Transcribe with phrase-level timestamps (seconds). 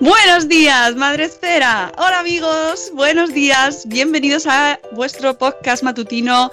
[0.00, 1.92] Buenos días, Madre Esfera.
[1.96, 3.86] Hola amigos, buenos días.
[3.86, 6.50] Bienvenidos a vuestro podcast matutino.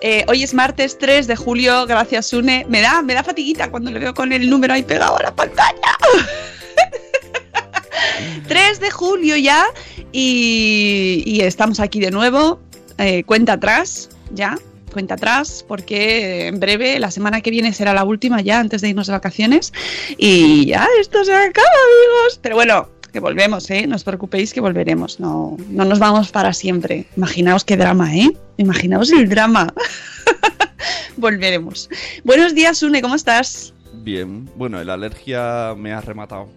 [0.00, 2.66] Eh, hoy es martes 3 de julio, gracias Sune.
[2.68, 5.34] Me da, me da fatiguita cuando le veo con el número ahí pegado a la
[5.34, 5.96] pantalla.
[8.48, 9.64] 3 de julio ya
[10.12, 12.60] y, y estamos aquí de nuevo.
[12.98, 14.58] Eh, cuenta atrás, ya,
[14.92, 18.88] cuenta atrás, porque en breve, la semana que viene será la última ya antes de
[18.90, 19.72] irnos de vacaciones.
[20.18, 22.38] Y ya esto se acaba, amigos.
[22.42, 23.86] Pero bueno, que volvemos, ¿eh?
[23.86, 25.20] No os preocupéis que volveremos.
[25.20, 27.06] No, no nos vamos para siempre.
[27.16, 28.30] Imaginaos qué drama, ¿eh?
[28.56, 29.72] Imaginaos el drama.
[31.16, 31.88] volveremos.
[32.24, 33.74] Buenos días, Sune, ¿cómo estás?
[33.94, 36.48] Bien, bueno, la alergia me ha rematado.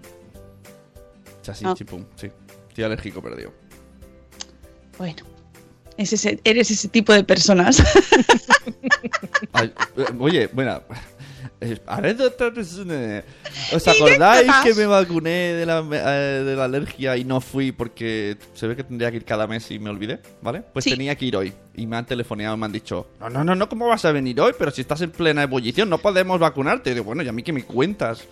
[1.41, 1.73] Chasí, Ah.
[1.75, 2.31] chipum, sí.
[2.69, 3.53] Estoy alérgico perdido.
[4.97, 5.23] Bueno,
[5.97, 7.81] es ese- eres ese tipo de personas.
[9.53, 10.81] Ay, eh, oye, bueno.
[11.61, 13.23] eh,
[13.73, 18.37] ¿Os acordáis que me vacuné de la, eh, de la alergia y no fui porque
[18.53, 20.19] se ve que tendría que ir cada mes y me olvidé?
[20.41, 20.61] ¿Vale?
[20.61, 20.91] Pues Sí.
[20.91, 21.53] tenía que ir hoy.
[21.75, 24.11] Y me han telefoneado y me han dicho: No, no, no, no, ¿cómo vas a
[24.11, 24.53] venir hoy?
[24.57, 26.91] Pero si estás en plena ebullición, no podemos vacunarte.
[26.91, 28.23] Y digo, bueno, ¿y a mí qué me cuentas?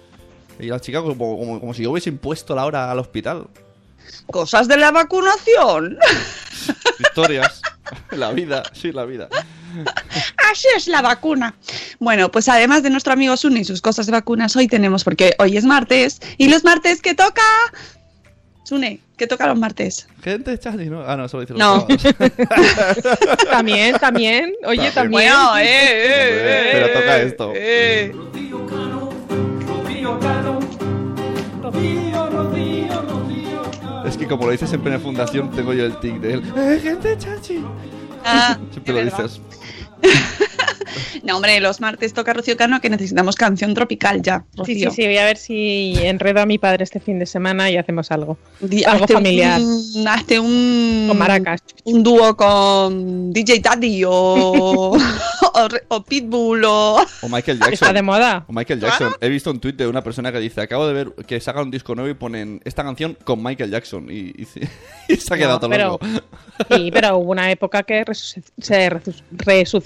[0.59, 3.47] Y la chica como, como, como si yo hubiese impuesto la hora al hospital.
[4.27, 5.97] Cosas de la vacunación.
[6.99, 7.61] Historias.
[8.11, 9.27] la vida, sí, la vida.
[10.51, 11.55] Así es la vacuna.
[11.99, 15.35] Bueno, pues además de nuestro amigo Sune y sus cosas de vacunas, hoy tenemos, porque
[15.39, 17.41] hoy es martes, y los martes que toca.
[18.65, 20.07] Sune, ¿qué toca los martes?
[20.23, 21.01] Gente, Charlie, ¿no?
[21.05, 21.85] Ah, no, solo dice los No.
[23.51, 24.53] También, también.
[24.65, 24.93] Oye, También.
[24.93, 25.11] también.
[25.33, 27.51] Bueno, eh, eh, Hombre, eh, pero toca esto.
[27.55, 28.15] eh.
[34.13, 36.43] Es que como lo dices en plena fundación, tengo yo el tic de él.
[36.55, 37.63] ¡Eh, gente, chachi!
[38.25, 39.23] Ah, Siempre lo verdad.
[39.23, 39.41] dices.
[41.23, 44.43] No, hombre, los martes toca Rocío Cano que necesitamos canción tropical ya.
[44.51, 44.89] Sí, Rocío.
[44.91, 47.77] sí, sí, voy a ver si enredo a mi padre este fin de semana y
[47.77, 48.37] hacemos algo.
[48.59, 49.59] Di- Algo hazte familiar.
[49.61, 51.05] Un, hazte un.
[51.07, 51.63] Con maracas.
[51.85, 54.97] Un dúo con DJ Daddy o,
[55.87, 56.97] o, Pitbull o.
[57.21, 57.93] O Michael Está Jackson.
[57.93, 58.45] de moda.
[58.47, 59.13] O Michael Jackson.
[59.21, 61.71] He visto un tuit de una persona que dice: Acabo de ver que saca un
[61.71, 64.07] disco nuevo y ponen esta canción con Michael Jackson.
[64.11, 64.67] Y, y se-
[65.07, 66.05] y se ha quedado todo pero, loco.
[66.69, 69.21] sí, pero hubo una época que se resu-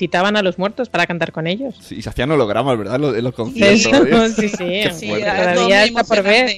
[0.08, 1.76] resucitaban a los muertos para cantar con ellos.
[1.82, 3.00] Sí, y se hacían hologramas, ¿verdad?
[3.00, 3.86] Los- los conciertos.
[3.94, 4.82] Eso, sí, sí.
[4.98, 6.52] Sí, Todavía está por ver.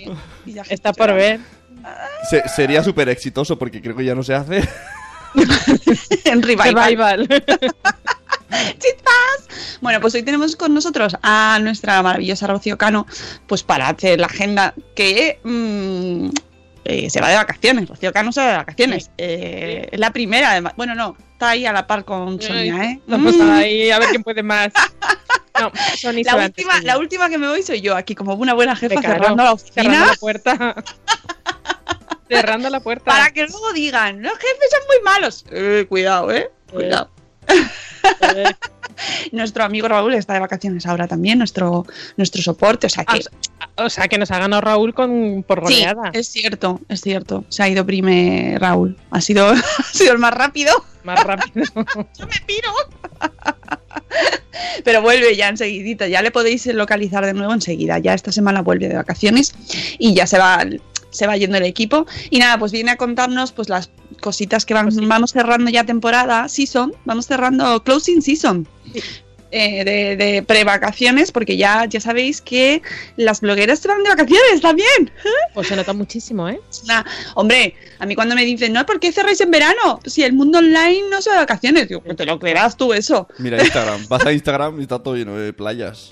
[0.70, 1.40] Está por ver.
[2.30, 4.68] Se- sería súper exitoso porque creo que ya no se hace.
[6.26, 7.28] en revival.
[8.50, 9.78] ¡Chispas!
[9.82, 13.06] Bueno, pues hoy tenemos con nosotros a nuestra maravillosa Rocío Cano,
[13.48, 16.30] pues para hacer la agenda que mm,
[16.86, 17.88] eh, se va de vacaciones.
[17.88, 19.12] Rocío Cano se va de vacaciones.
[19.18, 20.74] Eh, es la primera, además.
[20.76, 23.00] Bueno, no, está ahí a la par con Sonia, ¿eh?
[23.08, 23.50] Vamos Mm.
[23.52, 24.74] ahí a ver quién puede más.
[25.60, 28.34] No, Sony se La última, antes la última que me voy soy yo, aquí como
[28.36, 29.84] una buena jefa caro, cerrando la oficina.
[29.84, 30.76] cerrando la puerta.
[32.30, 33.04] Cerrando la puerta.
[33.04, 35.46] Para que luego digan, los jefes son muy malos.
[35.52, 36.50] Eh, cuidado, eh.
[36.72, 37.10] Cuidado.
[39.32, 41.86] nuestro amigo Raúl está de vacaciones ahora también, nuestro,
[42.18, 42.88] nuestro soporte.
[42.88, 43.22] O sea que.
[43.78, 46.10] O sea que nos ha ganado Raúl con, por Sí, goleada.
[46.14, 47.46] es cierto, es cierto.
[47.50, 48.98] Se ha ido prime Raúl.
[49.12, 49.48] Ha sido,
[49.78, 50.74] ha sido el más rápido.
[51.04, 51.66] Más rápido.
[52.18, 52.70] Yo me piro.
[54.84, 56.08] Pero vuelve ya enseguidita.
[56.08, 58.00] Ya le podéis localizar de nuevo enseguida.
[58.00, 59.54] Ya esta semana vuelve de vacaciones
[59.98, 60.66] y ya se va,
[61.10, 62.06] se va yendo el equipo.
[62.30, 63.90] Y nada, pues viene a contarnos pues las
[64.22, 66.94] cositas que van- vamos cerrando ya temporada, season.
[67.06, 68.68] Vamos cerrando closing season.
[69.52, 72.82] Eh, de, de pre-vacaciones, porque ya, ya sabéis que
[73.18, 75.12] las blogueras se van de vacaciones también.
[75.56, 76.60] Pues se nota muchísimo, ¿eh?
[77.36, 80.00] Hombre, a mí cuando me dicen, no, ¿por qué cerráis en verano?
[80.06, 82.94] Si el mundo online no se va de vacaciones, digo, "Pues te lo creerás tú
[82.94, 83.28] eso.
[83.40, 84.08] Mira Instagram.
[84.08, 86.12] Vas a Instagram y está todo lleno de playas.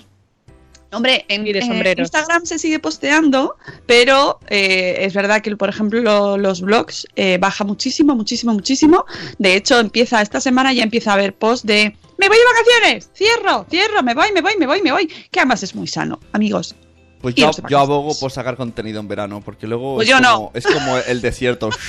[0.92, 2.00] Hombre, en, de en.
[2.00, 7.38] Instagram se sigue posteando, pero eh, es verdad que, por ejemplo, lo- los blogs eh,
[7.40, 9.06] baja muchísimo, muchísimo, muchísimo.
[9.38, 13.10] De hecho, empieza esta semana ya empieza a haber post de me voy de vacaciones,
[13.16, 15.08] cierro, cierro, me voy, me voy, me voy, me voy.
[15.32, 16.76] Que además es muy sano, amigos.
[17.22, 17.50] Pues yo,
[17.80, 20.36] abogo por sacar contenido en verano, porque luego Pues es, yo no.
[20.36, 21.70] como, es como el desierto.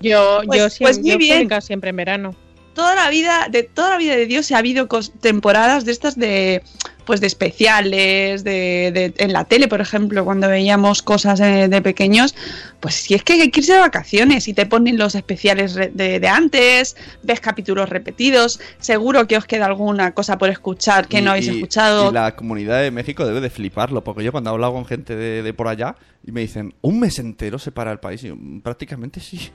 [0.00, 1.18] Yo, Pues- yo pues siempre muy yo
[1.48, 1.62] bien.
[1.62, 2.34] siempre en verano.
[2.74, 4.88] Toda la vida, de toda la vida de Dios, se ha habido
[5.20, 6.62] temporadas de estas de
[7.04, 12.32] pues de especiales, de, de- en la tele, por ejemplo, cuando veíamos cosas de, pequeños,
[12.78, 15.88] pues si es que hay que irse de vacaciones y te ponen los especiales de,
[16.20, 21.22] de antes, ves capítulos repetidos, seguro que os queda alguna cosa por escuchar que Y-
[21.22, 22.08] no habéis y- escuchado.
[22.08, 25.16] Y la comunidad de México debe de fliparlo, porque yo cuando he hablado con gente
[25.16, 28.22] de, de por allá y me dicen, ¿un mes entero se para el país?
[28.22, 29.50] Y yo, "Mm, prácticamente sí.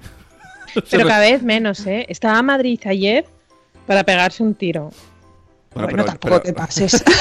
[0.89, 2.05] Pero cada vez menos, ¿eh?
[2.09, 3.25] Estaba Madrid ayer
[3.85, 4.91] para pegarse un tiro.
[5.73, 7.03] Bueno, Bueno, pero- tampoco pero- te pases.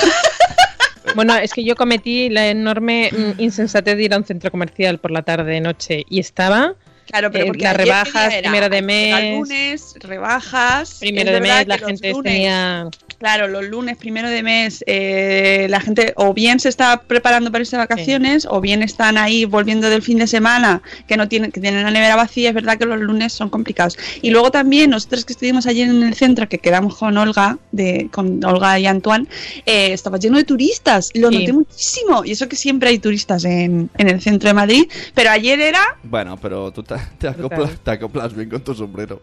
[1.14, 4.99] Bueno, es que yo cometí la enorme mm, insensatez de ir a un centro comercial
[4.99, 6.75] por la tarde, noche, y estaba
[7.06, 8.41] Claro, pero Eh, porque las ¿qué rebajas, era?
[8.50, 9.38] primero de mes.
[9.38, 10.97] lunes, rebajas.
[10.99, 12.88] primero de mes, la gente lunes- tenía...
[13.18, 17.62] Claro, los lunes, primero de mes, eh, la gente o bien se está preparando para
[17.62, 21.50] irse de vacaciones o bien están ahí volviendo del fin de semana que no tienen
[21.50, 22.50] que tienen la nevera vacía.
[22.50, 23.96] Es verdad que los lunes son complicados.
[24.20, 28.08] Y luego también nosotros que estuvimos ayer en el centro, que quedamos con Olga, de,
[28.12, 29.26] con Olga y Antoine,
[29.64, 31.10] eh, estaba lleno de turistas.
[31.14, 31.38] Lo Sí.
[31.38, 32.22] noté muchísimo.
[32.24, 34.84] Y eso que siempre hay turistas en, en el centro de Madrid.
[35.14, 39.22] Pero ayer era Bueno, pero tú te, te acoplas, te acoplas bien con tu sombrero.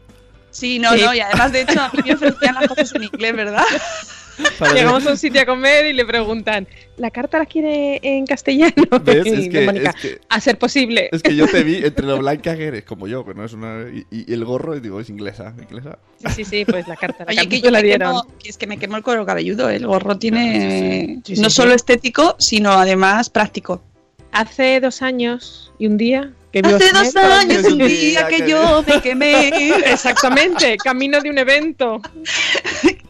[0.54, 1.02] Sí, no, Sí.
[1.02, 3.64] no, y además de hecho a mí me ofrecían las cosas en inglés, ¿verdad?
[4.74, 6.68] Llegamos a un sitio a comer y le preguntan,
[6.98, 8.74] ¿la carta la quiere en castellano?
[9.04, 9.26] ¿Ves?
[9.28, 11.10] Y Es que- Mónica, es que- a ser posible.
[11.12, 13.54] Es que yo te vi entre lo blanca que eres, como yo, que no es
[13.54, 13.86] una.
[13.94, 15.54] Y, y el gorro, y digo, es inglesa.
[15.60, 16.00] inglesa.
[16.20, 18.10] Sí, sí, sí, pues la carta, la Oye, carta que yo la dieron.
[18.22, 19.76] quemo, que es que me quemo el cuero cabelludo, ¿eh?
[19.76, 21.56] el gorro tiene Sí, sí, no sí.
[21.56, 23.84] solo estético, sino además práctico.
[24.32, 28.84] Hace dos años y un día que Hace dos años, un día que- que yo
[28.88, 29.48] me quemé,
[29.88, 32.00] Exactamente, camino de un evento.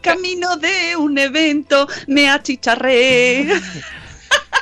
[0.02, 3.48] camino de un evento, me achicharré.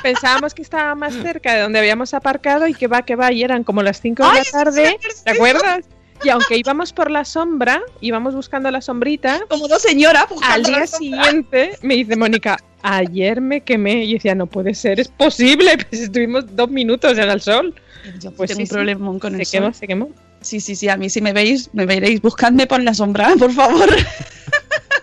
[0.02, 3.42] Pensábamos que estaba más cerca de donde habíamos aparcado y que va, que va, y
[3.44, 5.84] eran como las 5 de la tarde, ¿te acuerdas?
[6.24, 10.86] Y aunque íbamos por la sombra, íbamos buscando la sombrita, Como dos señoras al día
[10.86, 14.04] siguiente me dice Mónica, ayer me quemé.
[14.04, 17.74] Y yo decía, no puede ser, es posible, pues estuvimos dos minutos en el sol.
[18.20, 18.72] Yo Pues tengo sí, un sí.
[18.72, 20.10] problemón con Se quemó, se quemó.
[20.42, 23.52] Sí, sí, sí, a mí si me veis, me veréis, buscadme por la sombra, por
[23.52, 23.88] favor.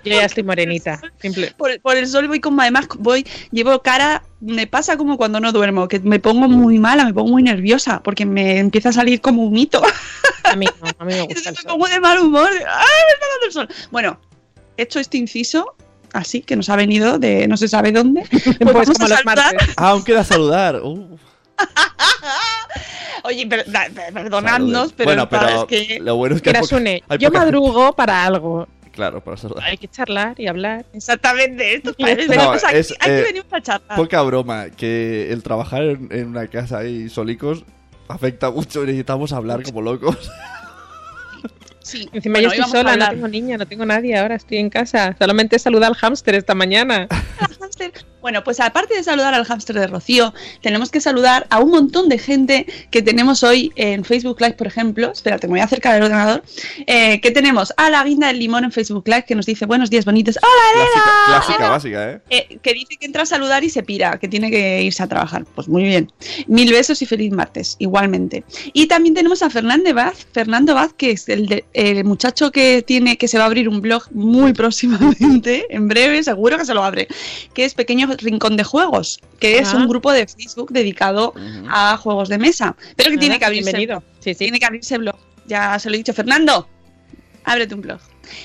[0.05, 1.01] Yo ya estoy morenita.
[1.21, 1.53] Simple.
[1.57, 5.51] Por, por el sol voy con además voy llevo cara me pasa como cuando no
[5.51, 9.19] duermo que me pongo muy mala me pongo muy nerviosa porque me empieza a salir
[9.19, 9.81] como un mito
[10.45, 11.79] A mí no, a mí me gusta el sol.
[11.89, 13.87] de mal humor ¡ay me está dando el sol!
[13.91, 14.19] bueno
[14.77, 15.75] hecho este inciso
[16.13, 19.09] así que nos ha venido de no se sabe dónde pues Pues vamos como a
[19.09, 19.69] los martes.
[19.75, 20.81] Ah, aún queda saludar.
[20.81, 21.17] Uh,
[23.23, 23.65] oye per-
[24.13, 26.49] perdonadnos pero, bueno, pero es que lo bueno es que.
[26.49, 28.67] hay Mira, poca- Sune, hay yo poca- madrugo para algo.
[28.91, 29.63] Claro, para saludar.
[29.63, 30.85] Hay que charlar y hablar.
[30.93, 35.41] exactamente esto No, venimos aquí, es, aquí eh, venimos a charlar Poca broma, que el
[35.41, 37.63] trabajar en, en una casa ahí solicos
[38.09, 40.29] afecta mucho y necesitamos hablar como locos.
[41.81, 42.09] sí.
[42.11, 45.15] Encima Bueno, yo estoy sola, no tengo niña, no tengo nadie, ahora estoy en casa.
[45.17, 47.07] Solamente saludé al hámster esta mañana.
[48.21, 52.09] Bueno, pues aparte de saludar al hámster de Rocío, tenemos que saludar a un montón
[52.09, 55.11] de gente que tenemos hoy en Facebook Live, por ejemplo.
[55.11, 56.43] Espérate, me voy a acercar al ordenador.
[56.85, 59.89] Eh, que tenemos a la guinda del limón en Facebook Live que nos dice buenos
[59.89, 60.37] días bonitos.
[60.41, 61.43] ¡Hola, Clásica, Elena!
[61.45, 62.21] clásica básica, ¿eh?
[62.29, 65.07] Eh, que dice que entra a saludar y se pira, que tiene que irse a
[65.07, 65.45] trabajar.
[65.55, 66.11] Pues muy bien.
[66.47, 68.43] Mil besos y feliz martes, igualmente.
[68.73, 72.81] Y también tenemos a Fernando Vaz, Fernando Vaz, que es el, de- el muchacho que
[72.81, 74.51] tiene, que se va a abrir un blog muy
[74.99, 77.07] próximamente, en breve, seguro que se lo abre,
[77.53, 79.77] que es Pequeño Rincón de Juegos, que es Ah.
[79.77, 81.33] un grupo de Facebook dedicado
[81.69, 82.75] a juegos de mesa.
[82.95, 83.63] Pero que Nada, tiene que abrirse.
[83.71, 84.03] bienvenido.
[84.19, 84.39] Sí, sí.
[84.39, 85.15] Tiene que abrirse el blog.
[85.47, 86.67] Ya se lo he dicho, Fernando.
[87.45, 87.99] Ábrete un blog.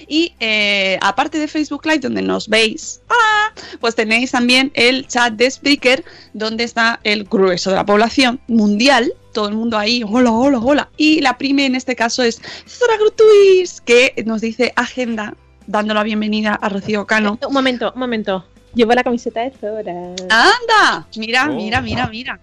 [0.08, 3.52] Y eh, aparte de Facebook Live, donde nos veis, ¡ah!
[3.80, 6.02] pues tenéis también el chat de Spreaker,
[6.32, 9.12] donde está el grueso de la población mundial.
[9.34, 10.88] Todo el mundo ahí, hola, hola, hola.
[10.96, 15.34] Y la prime en este caso es Zora Grutuis, que nos dice agenda,
[15.66, 17.38] dando la bienvenida a Rocío Cano.
[17.46, 18.46] Un momento, un momento.
[18.74, 19.92] Llevo la camiseta de Zora.
[20.30, 21.06] ¡Anda!
[21.16, 21.54] Mira, Oh.
[21.54, 22.40] mira, mira, mira.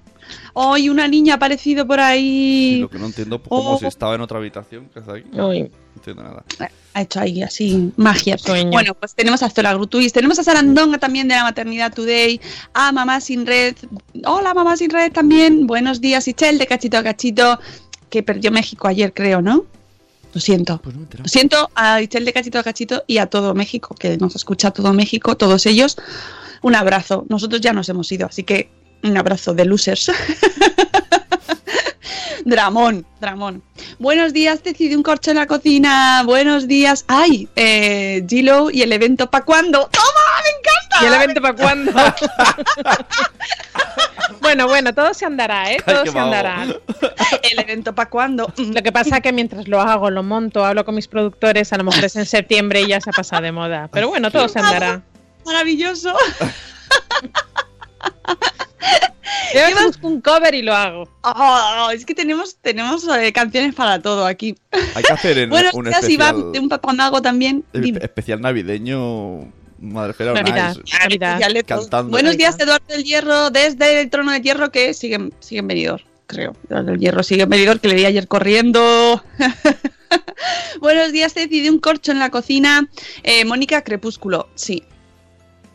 [0.53, 2.79] Hoy una niña ha aparecido por ahí.
[2.81, 3.79] Lo que no entiendo, pues, como Oh.
[3.79, 5.25] si estaba en otra habitación, que está aquí.
[5.33, 5.37] Ay.
[5.37, 6.43] No entiendo nada.
[6.93, 8.37] ha hecho ahí así magia.
[8.37, 8.69] Sueño.
[8.71, 12.41] Bueno, pues tenemos a Zora Grutuis, tenemos a Sarandonga también de la Maternidad Today,
[12.73, 13.75] a Mamá Sin Red.
[14.25, 15.67] Hola, Mamá Sin Red también.
[15.67, 17.59] Buenos días, Ichel de Cachito a Cachito,
[18.09, 19.63] que perdió México ayer, creo, ¿no?
[20.33, 20.79] Lo siento.
[20.81, 21.07] Pues no.
[21.17, 24.71] Lo siento a Ichel de Cachito a Cachito y a todo México, que nos escucha
[24.71, 25.97] todo México, todos ellos.
[26.61, 27.25] Un abrazo.
[27.29, 28.69] Nosotros ya nos hemos ido, así que
[29.03, 30.11] un abrazo de losers.
[32.45, 33.63] Dramón, Dramón.
[33.99, 36.23] Buenos días, decidí un corcho en la cocina.
[36.25, 37.05] Buenos días.
[37.07, 39.89] Ay, eh, Gilo y el evento para cuándo.
[39.91, 40.05] ¡Toma!
[40.43, 40.80] ¡Me encanta!
[41.01, 41.91] ¿Y el evento para cuándo?
[44.41, 45.77] bueno, bueno, todo se andará, ¿eh?
[45.85, 46.63] Todo se andará.
[47.51, 48.51] ¿El evento para cuándo?
[48.57, 51.71] Mm, Lo que pasa es que mientras lo hago, lo monto, hablo con mis productores,
[51.73, 53.89] a lo mejor es en septiembre y ya se ha pasado de moda.
[53.91, 55.01] Pero bueno, todo se andará.
[55.45, 56.15] Maravilloso.
[59.53, 61.09] Yo busco un cover y lo hago.
[61.23, 64.55] Oh, es que tenemos, tenemos eh, canciones para todo aquí.
[64.95, 66.69] Hay que hacer en un días, especial, Iván, de un
[67.21, 67.63] también.
[67.73, 69.51] especial navideño
[69.81, 70.77] Navidad.
[70.77, 70.97] Nice.
[70.99, 71.39] Navidad.
[71.53, 71.63] De.
[71.63, 72.11] Cantando.
[72.11, 76.55] Buenos días, Eduardo del Hierro, desde el trono del Hierro, que siguen, siguen venidor, creo.
[76.69, 79.23] Eduardo del Hierro sigue en venidor, que le vi ayer corriendo.
[80.81, 82.87] Buenos días, decidí un corcho en la cocina.
[83.23, 84.83] Eh, Mónica Crepúsculo, sí.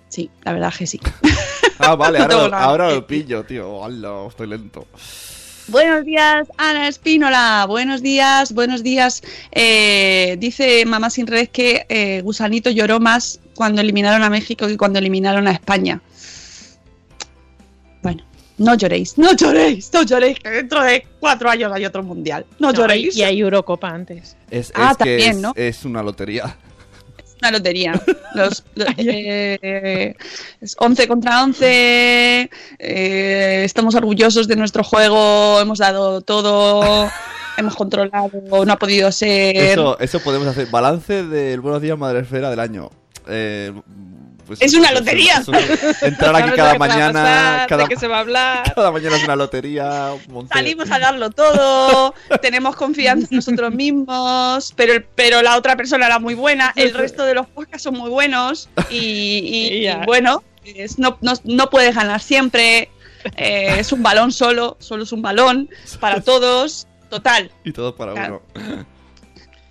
[0.08, 1.00] Sí, la verdad que sí.
[1.78, 3.70] Ah, vale, ahora, ahora lo pillo, tío.
[3.70, 4.86] Hola, estoy lento.
[5.68, 7.66] Buenos días, Ana Espínola.
[7.68, 9.22] Buenos días, buenos días.
[9.52, 14.76] Eh, dice Mamá Sin Red que eh, Gusanito lloró más cuando eliminaron a México que
[14.76, 16.00] cuando eliminaron a España.
[18.02, 18.22] Bueno,
[18.58, 22.46] no lloréis, no lloréis, no lloréis, que dentro de cuatro años hay otro mundial.
[22.58, 23.16] No, No, lloréis.
[23.16, 24.36] y hay Eurocopa antes.
[24.50, 25.52] Es, Ah, es que también, es, ¿no?
[25.56, 26.56] es una lotería.
[27.42, 28.00] Una lotería.
[28.34, 30.14] Los, los- eh,
[30.60, 32.48] es 11 contra 11.
[32.78, 35.60] eh, estamos orgullosos de nuestro juego.
[35.60, 37.10] Hemos dado todo.
[37.58, 38.30] hemos controlado.
[38.64, 39.54] No ha podido ser.
[39.56, 40.68] Eso, eso podemos hacer.
[40.68, 42.90] Balance del Buenos Días Madrefera del año.
[43.28, 43.72] Eh,
[44.46, 45.38] pues Es una lotería.
[45.38, 47.12] es una- entrar aquí ¿Sabes cada que mañana.
[47.12, 47.66] pasar?
[47.68, 48.72] Cada, ¿De qué se va a hablar?
[48.76, 50.10] cada mañana es una lotería.
[50.32, 50.48] un.
[50.48, 56.18] Salimos a darlo todo, tenemos confianza en nosotros mismos, pero, pero la otra persona era
[56.20, 60.44] muy buena, el resto de los podcasts son muy buenos y, y- Y y bueno,
[60.64, 62.88] es- no, no, no puedes ganar siempre,
[63.36, 65.68] eh, es un balón solo, solo es un balón
[65.98, 67.50] para todos, total.
[67.64, 68.42] Y todo para Claro.
[68.54, 68.86] uno.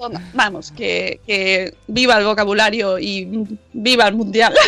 [0.07, 3.27] Toma, Vamos, que, que viva el vocabulario y
[3.74, 4.53] viva el mundial.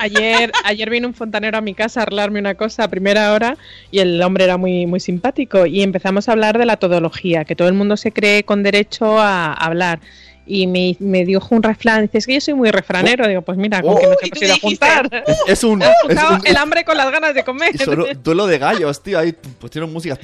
[0.00, 3.56] Ayer, ayer vino un fontanero a mi casa a arreglarme una cosa a primera hora
[3.92, 7.54] y el hombre era muy, muy simpático y empezamos a hablar de la todología, que
[7.54, 10.00] todo el mundo se cree con derecho a hablar.
[10.44, 13.28] Y me, me dijo un refrán, dice, es que yo soy muy refranero.
[13.28, 15.24] Digo, pues mira, con que nos Oh, hemos ido a dijiste, juntar.
[15.28, 15.82] Es, es un.
[16.08, 17.72] Es un- el hambre con las ganas de comer.
[17.72, 19.20] y solo duelo de gallos, tío.
[19.20, 20.18] Ahí pusieron música.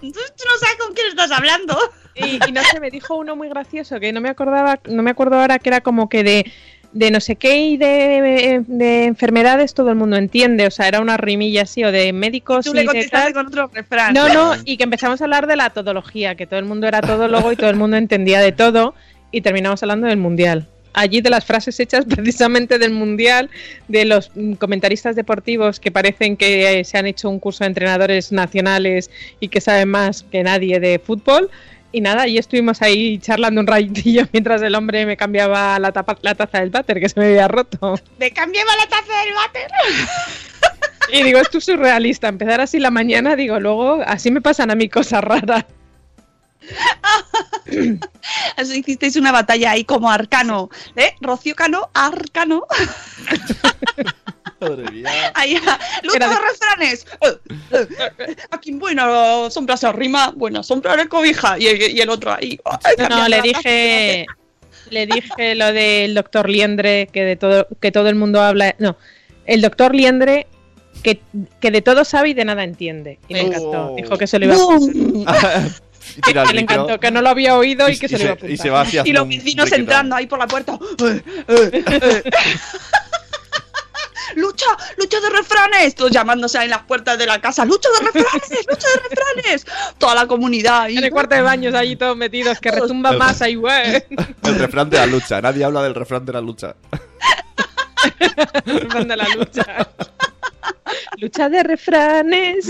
[0.00, 1.78] Tú no sabes con quién estás hablando.
[2.14, 5.10] Y, y no sé, me dijo uno muy gracioso que no me acordaba, no me
[5.10, 6.50] acuerdo ahora que era como que de,
[6.92, 10.66] de no sé qué y de, de enfermedades todo el mundo entiende.
[10.66, 13.70] O sea, era una rimilla así, o de médicos Tú y le contestaste con otro
[13.72, 14.14] refrán.
[14.14, 17.00] No, no, y que empezamos a hablar de la todología, que todo el mundo era
[17.00, 18.94] todólogo y todo el mundo entendía de todo,
[19.30, 20.68] y terminamos hablando del mundial.
[20.96, 23.48] Allí de las frases hechas precisamente del mundial,
[23.86, 27.68] de los mm, comentaristas deportivos que parecen que eh, se han hecho un curso de
[27.68, 31.50] entrenadores nacionales y que saben más que nadie de fútbol.
[31.92, 36.18] Y nada, y estuvimos ahí charlando un rayitillo mientras el hombre me cambiaba la, tapa-
[36.22, 37.98] la taza del váter que se me había roto.
[38.18, 39.70] Me cambiaba la taza del váter.
[41.12, 42.28] Y digo, esto es surrealista.
[42.28, 45.64] Empezar así la mañana, digo, luego así me pasan a mí cosas raras.
[48.56, 50.70] Así hicisteis una batalla ahí como arcano.
[50.96, 51.14] ¿Eh?
[51.20, 52.66] Rocío Cano, arcano.
[54.60, 55.10] Madre mía.
[55.34, 55.58] Ahí,
[56.02, 57.06] luz Era de refranes.
[57.20, 57.38] Eh,
[57.72, 61.58] eh, eh, Aquí buena sombra se arrima, buena sombra de cobija.
[61.58, 62.58] Y, el- y el otro ahí.
[62.64, 64.26] ay, No, le dije,
[64.90, 68.74] le dije lo del doctor Liendre, que de todo, que todo el mundo habla.
[68.78, 68.96] No,
[69.44, 70.46] el doctor Liendre
[71.02, 71.20] que,
[71.60, 73.18] que de todo sabe y de nada entiende.
[73.28, 73.46] Y me Oh.
[73.46, 73.94] encantó.
[73.96, 74.54] Dijo que se lo iba
[75.26, 75.68] a.
[76.16, 76.74] y tira el que le micro.
[76.74, 78.80] encantó, que no lo había oído y, que se, lo iba a y se va
[78.82, 80.78] hacia Y los vecinos entrando ahí por la puerta.
[81.48, 82.22] Eh, eh, eh.
[84.34, 88.66] lucha, lucha de refranes, todos llamándose en las puertas de la casa, lucha de refranes,
[88.68, 89.66] lucha de refranes,
[89.98, 90.96] toda la comunidad ahí.
[90.96, 94.04] En el cuarto de baños allí todos metidos, que retumba más ahí, güey.
[94.42, 95.40] El refrán de la lucha.
[95.40, 96.74] Nadie habla del refrán de la lucha.
[98.64, 99.88] El refrán de la lucha.
[101.18, 102.66] Lucha de refranes.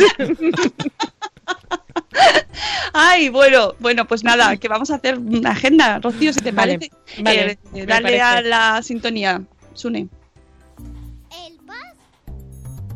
[2.93, 6.79] Ay, bueno, bueno, pues nada, que vamos a hacer una agenda, Rocío, si te Vale,
[6.79, 7.23] parece.
[7.23, 9.43] vale, Eh, dale a la sintonía,
[9.75, 10.09] Sune.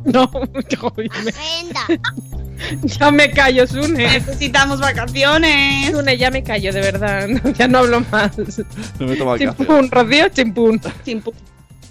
[0.03, 0.27] No,
[0.79, 1.85] joder, me- Venga.
[2.99, 4.03] ya me callo, Sune.
[4.07, 5.91] Necesitamos vacaciones.
[5.91, 7.27] Sune, ya me callo, de verdad.
[7.27, 8.35] no, ya no hablo más.
[8.99, 9.57] No me tomo el café.
[9.65, 10.81] Chimpún, Rocío, chimpún.
[11.05, 11.33] Chimpún.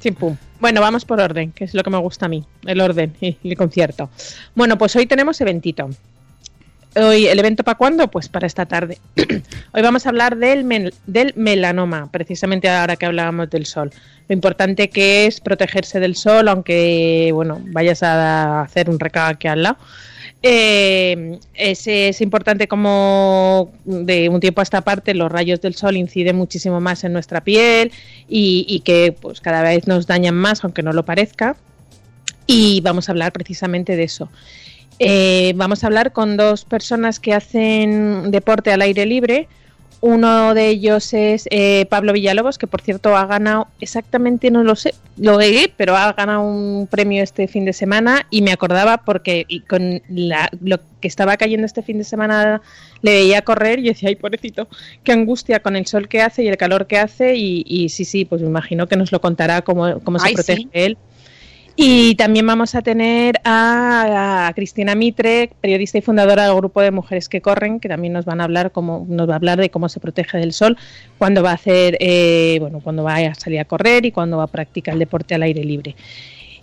[0.01, 0.39] Chimpún.
[0.59, 3.37] Bueno, vamos por orden, que es lo que me gusta a mí, el orden y
[3.45, 4.11] el concierto.
[4.57, 5.89] Bueno, pues hoy tenemos eventito.
[6.97, 8.09] Hoy, ¿El evento para cuándo?
[8.09, 8.99] Pues para esta tarde.
[9.73, 13.93] Hoy vamos a hablar del, del melanoma, precisamente ahora que hablábamos del sol.
[14.27, 19.47] Lo importante que es protegerse del sol, aunque bueno, vayas a hacer un recado aquí
[19.47, 19.77] al lado.
[20.43, 25.97] Eh, es, es importante como de un tiempo a esta parte los rayos del sol
[25.97, 27.93] inciden muchísimo más en nuestra piel
[28.27, 31.55] y, y que pues cada vez nos dañan más, aunque no lo parezca.
[32.49, 34.29] Y vamos a hablar precisamente de eso.
[35.01, 39.49] Eh, vamos a hablar con dos personas que hacen deporte al aire libre.
[40.03, 44.75] Uno de ellos es eh, Pablo Villalobos, que por cierto ha ganado exactamente, no lo
[44.75, 48.99] sé, lo leí, pero ha ganado un premio este fin de semana y me acordaba
[49.05, 52.63] porque con la- lo que estaba cayendo este fin de semana
[53.03, 54.69] le veía correr y decía, ay, pobrecito,
[55.05, 58.07] qué angustia con el sol que hace y el calor que hace y, y sí,
[58.07, 60.69] sí, pues me imagino que nos lo contará cómo, cómo se Ay, protege sí.
[60.73, 60.97] él.
[61.83, 67.31] Y también vamos a tener a, Cristina Mitre, periodista y fundadora del grupo de Mujeres
[67.31, 69.89] que Corren, que también nos van a hablar cómo, nos va a hablar de cómo
[69.89, 70.77] se protege del sol,
[71.17, 74.43] cuando va a hacer, eh, bueno, cuando va a salir a correr y cuando va
[74.43, 75.97] a practicar el deporte al aire libre.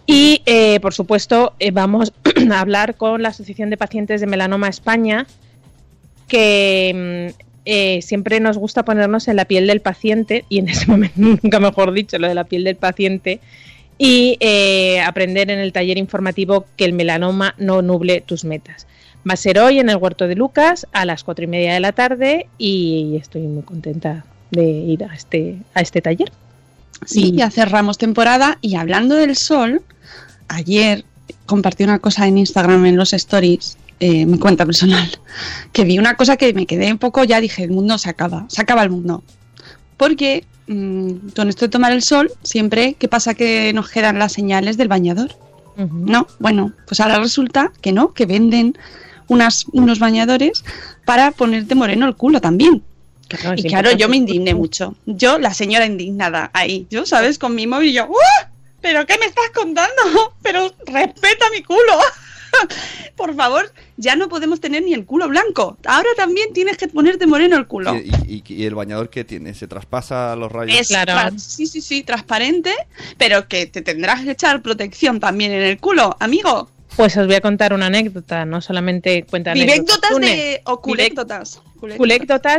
[0.05, 2.13] Y eh, por supuesto eh, vamos
[2.51, 5.25] a hablar con la Asociación de Pacientes de Melanoma España,
[6.27, 10.86] que mm, eh, siempre nos gusta ponernos en la piel del paciente, y en ese
[10.91, 13.39] momento nunca mejor dicho, lo de la piel del paciente,
[13.97, 18.86] y eh, aprender en el taller informativo que el melanoma no nuble tus metas.
[19.29, 21.79] Va a ser hoy en el Huerto de Lucas a las cuatro y media de
[21.79, 26.31] la tarde y estoy muy contenta de ir a este, a este taller.
[27.05, 29.81] Sí, Y- ya cerramos temporada y hablando del sol,
[30.47, 31.03] ayer
[31.45, 35.10] compartí una cosa en Instagram en los stories, eh, mi cuenta personal,
[35.73, 38.45] que vi una cosa que me quedé un poco, ya dije, el mundo se acaba,
[38.47, 39.23] se acaba el mundo.
[39.97, 44.34] Porque mm, con esto de tomar el sol, siempre, ¿qué pasa que nos quedan las
[44.34, 45.36] señales del bañador?
[45.77, 48.75] No, bueno, pues ahora resulta que no, que venden
[49.27, 50.63] unas, unos bañadores
[51.06, 52.82] para ponerte moreno el culo también.
[53.56, 54.95] Y claro, yo me indigné mucho.
[55.06, 57.38] Yo, la señora indignada, ahí, yo, ¿sabes?
[57.38, 58.47] Con mi móvil, yo, ¡Uh!
[58.82, 60.34] ¿Pero qué me estás contando?
[60.41, 61.99] Pero respeta mi culo.
[63.15, 65.77] Por favor, ya no podemos tener ni el culo blanco.
[65.86, 67.95] Ahora también tienes que ponerte moreno el culo.
[67.95, 70.79] Y, y- y el bañador que tiene, se traspasa los rayos.
[70.79, 71.38] Es Claro.
[71.38, 72.71] sí, sí, sí, transparente,
[73.17, 76.69] pero que te tendrás que echar protección también en el culo, amigo.
[76.95, 79.53] Pues os voy a contar una anécdota, no solamente cuenta
[80.15, 80.27] Une.
[80.36, 80.62] de.
[80.65, 80.81] o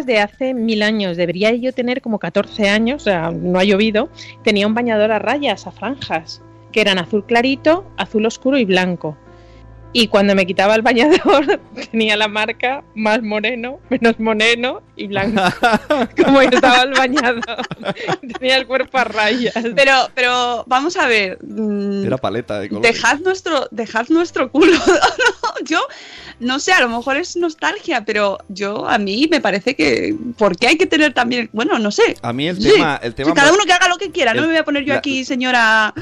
[0.07, 1.17] de hace mil años.
[1.17, 4.11] Debería yo tener como 14 años, o sea, no ha llovido.
[4.45, 9.17] Tenía un bañador a rayas, a franjas, que eran azul clarito, azul oscuro y blanco.
[10.01, 15.43] Y cuando me quitaba el bañador, tenía la marca más moreno, menos moreno y blanco.
[16.25, 17.43] como estaba el bañador.
[18.39, 19.55] tenía el cuerpo a rayas.
[19.75, 21.39] Pero, pero, vamos a ver.
[21.43, 22.93] mm, Era paleta de colores.
[22.95, 24.73] Dejad nuestro, dejad nuestro culo.
[24.79, 25.81] No, yo
[26.39, 30.57] no sé, a lo mejor es nostalgia, pero yo a mí me parece que ¿por
[30.57, 32.15] qué hay que tener también, bueno, no sé.
[32.23, 34.43] A mí el Sí, tema, el tema cada uno que haga lo que quiera, no
[34.43, 35.93] me voy a poner yo la- aquí, señora.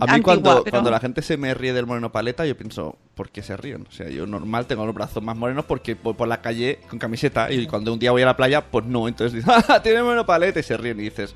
[0.00, 2.56] A mí antigua, cuando, pero- cuando la gente se me ríe del moreno paleta, yo
[2.56, 3.86] pienso, ¿por qué se ríen?
[3.88, 6.98] O sea, yo normal tengo los brazos más morenos porque voy por la calle con
[6.98, 9.08] camiseta y cuando un día voy a la playa, pues no.
[9.08, 10.60] Entonces dices, ¡ah, tiene moreno paleta!
[10.60, 11.34] Y se ríen y dices,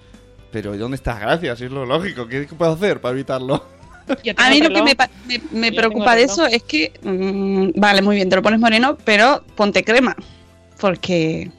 [0.51, 1.57] pero ¿y dónde está la gracia?
[1.57, 3.65] Si es lo lógico, ¿qué puedo hacer para evitarlo?
[4.37, 8.31] A mí lo que me, me- preocupa de eso es que, mm, vale, muy bien,
[8.31, 10.15] te lo pones moreno, pero ponte crema,
[10.81, 11.51] porque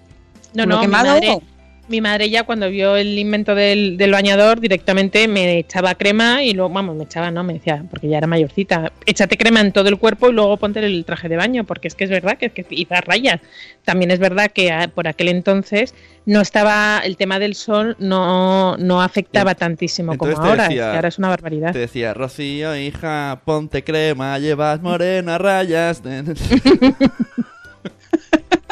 [0.53, 1.39] No, no, mi madre,
[1.87, 6.53] mi madre ya cuando vio el invento del, del bañador directamente me echaba crema y
[6.53, 9.89] luego, vamos, me echaba, no, me decía, porque ya era mayorcita, échate crema en todo
[9.89, 12.47] el cuerpo y luego ponte el traje de baño, porque es que es verdad que
[12.47, 13.39] es que hizo rayas.
[13.83, 15.95] También es verdad que ah, por aquel entonces
[16.25, 20.81] no estaba, el tema del sol no, no afectaba tantísimo como Entonces ahora, es que
[20.81, 21.71] ahora es una barbaridad.
[21.71, 26.01] Te decía, Rocío, hija, ponte crema, llevas morena, rayas.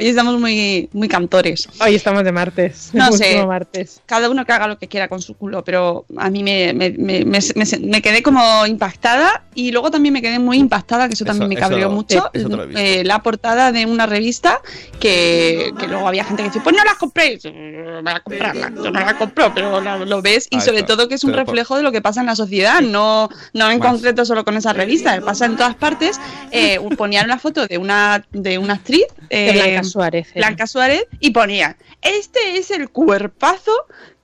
[0.00, 1.68] Hoy estamos muy, muy cantores.
[1.80, 2.90] Hoy estamos de martes.
[2.92, 3.44] No sé.
[3.44, 4.00] martes.
[4.06, 6.90] Cada uno que haga lo que quiera con su culo, pero a mí me, me,
[6.90, 11.14] me- me- me- me quedé como impactada y luego también me quedé muy impactada, que
[11.14, 14.60] eso, Eso- también me eso cabreó lo- mucho, eso eh, la portada de una revista
[15.00, 18.90] que, que luego había gente que decía, pues no la compré, voy a comprarla, yo
[18.92, 20.94] no la compro, pero la- lo ves y Ahí sobre está.
[20.94, 23.28] todo que es un Pero por- reflejo de lo que pasa en la sociedad, no,
[23.52, 23.88] no en Más.
[23.90, 26.20] concreto solo con esa revista, pasa en todas partes.
[26.52, 30.28] Eh, ponían una foto de una, de una actriz, De eh, Blanca Suárez.
[30.34, 30.46] era.
[30.46, 33.72] Blanca Suárez y ponía, este es el cuerpazo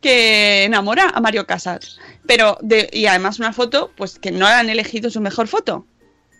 [0.00, 1.98] que enamora a Mario Casas.
[2.26, 5.86] Pero, de, y además una foto, pues que no han elegido su mejor foto.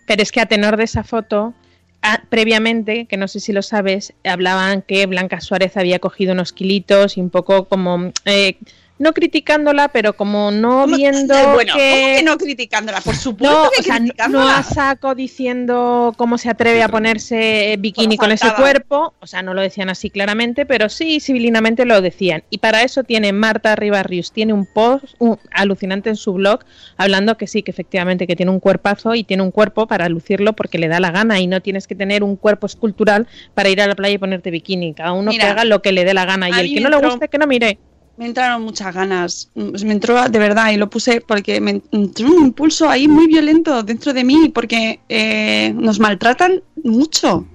[0.06, 1.54] Pero es que a tenor de esa foto,
[2.02, 6.52] a- previamente, que no sé si lo sabes, hablaban que Blanca Suárez había cogido unos
[6.52, 8.12] kilitos y un poco como...
[8.26, 8.58] eh,
[8.96, 11.90] no criticándola, pero como no ¿Cómo- viendo eh, bueno, que...
[11.90, 13.00] ¿cómo que no criticándola?
[13.00, 14.58] Por supuesto No, que o sea, no- no criticándola.
[14.58, 19.42] a saco diciendo cómo se atreve a ponerse bikini Bueno, con ese cuerpo, o sea,
[19.42, 22.44] no lo decían así claramente, pero sí civilinamente lo decían.
[22.50, 26.60] Y para eso tiene Marta Ribarrius, tiene un post un- alucinante en su blog
[26.96, 30.52] hablando que sí, que efectivamente que tiene un cuerpazo y tiene un cuerpo para lucirlo
[30.54, 33.82] porque le da la gana y no tienes que tener un cuerpo escultural para ir
[33.82, 34.94] a la playa y ponerte bikini.
[34.94, 36.90] Cada uno Mira, que haga lo que le dé la gana y el que no
[36.90, 37.78] le guste que no mire.
[38.16, 39.50] Me entraron muchas ganas.
[39.54, 43.26] Mm, Me entró de verdad y lo puse porque me entró un impulso ahí muy
[43.26, 47.46] violento dentro de mí porque eh, nos maltratan mucho.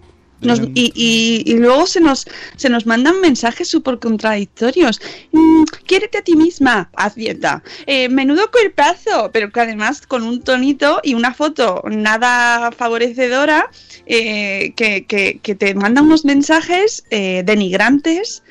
[0.41, 2.25] Nos- y, y- y luego se nos,
[2.56, 4.99] se nos mandan mensajes súper contradictorios.
[5.32, 7.62] Mm, quiérete a ti misma, haz dieta.
[7.86, 13.69] Eh, menudo cuerpazo, pero que además con un tonito y una foto nada favorecedora
[14.06, 18.43] eh, que, que- que te manda unos mensajes eh, denigrantes,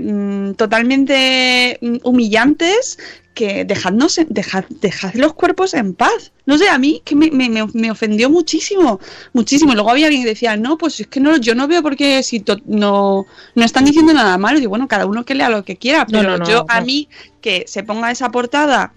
[0.00, 2.98] mm, totalmente mm, humillantes,
[3.38, 6.32] que dejadnos, dejad, dejad los cuerpos en paz.
[6.44, 8.98] No sé, a mí que me, me- me- ofendió muchísimo,
[9.32, 9.74] muchísimo.
[9.74, 12.24] Luego había alguien que decía, no, pues es que no, yo no veo por qué
[12.24, 14.58] si to- no, no están diciendo nada malo.
[14.58, 17.08] Y bueno, cada uno que lea lo que quiera, pero no, no, yo a mí
[17.40, 18.92] que se ponga esa portada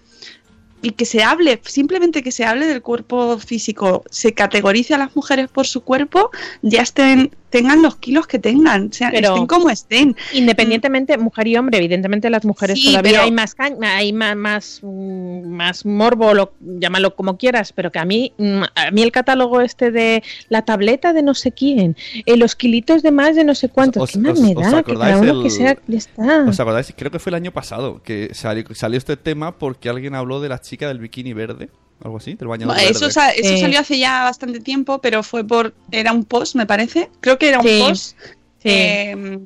[0.82, 5.16] y que se hable, simplemente que se hable del cuerpo físico, se categorice a las
[5.16, 6.32] mujeres por su cuerpo,
[6.64, 10.16] ya estén, tengan los kilos que tengan, o sea, Pero- estén como estén.
[10.34, 14.80] Independientemente, mujer y hombre, evidentemente las mujeres Sí, todavía pero- hay más hay más, más,
[14.82, 19.12] mm, más morbo, lo, llámalo como quieras, pero que a mí, mm, a mí el
[19.12, 23.44] catálogo este de la tableta de no sé quién, eh, los kilitos de más de
[23.44, 24.70] no sé cuántos, Os- ¿qué más os- me da?
[24.72, 26.46] Que acordáis cada uno el- que sea, ya está.
[26.48, 26.94] ¿Os acordáis?
[26.98, 30.50] Creo que fue el año pasado que salió, salió este tema porque alguien habló de
[30.50, 31.70] la chica del bikini verde.
[32.04, 33.14] Algo así, del bañador Bueno, eso verde.
[33.14, 33.62] sa- eso Sí.
[33.62, 35.74] salió hace ya bastante tiempo, pero fue por.
[35.92, 37.10] Era un post, me parece.
[37.20, 38.70] Creo que era un Sí, post sí.
[38.70, 39.40] eh,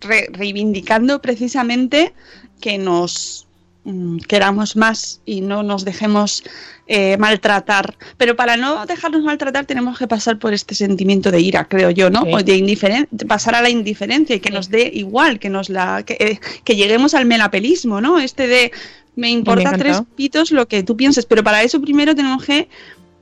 [0.00, 2.14] re- reivindicando precisamente
[2.60, 3.46] que nos
[3.84, 6.42] mm, queramos más y no nos dejemos
[6.86, 7.96] eh, maltratar.
[8.18, 12.10] Pero para no dejarnos maltratar tenemos que pasar por este sentimiento de ira, creo yo,
[12.10, 12.24] ¿no?
[12.24, 12.30] Sí.
[12.34, 16.02] O de indiferencia, pasar a la indiferencia y que nos dé igual, que nos la
[16.04, 18.18] que, eh, que lleguemos al melapelismo, ¿no?
[18.18, 18.72] Este de
[19.16, 22.68] me importa tres pitos lo que tú pienses, pero para eso primero tenemos que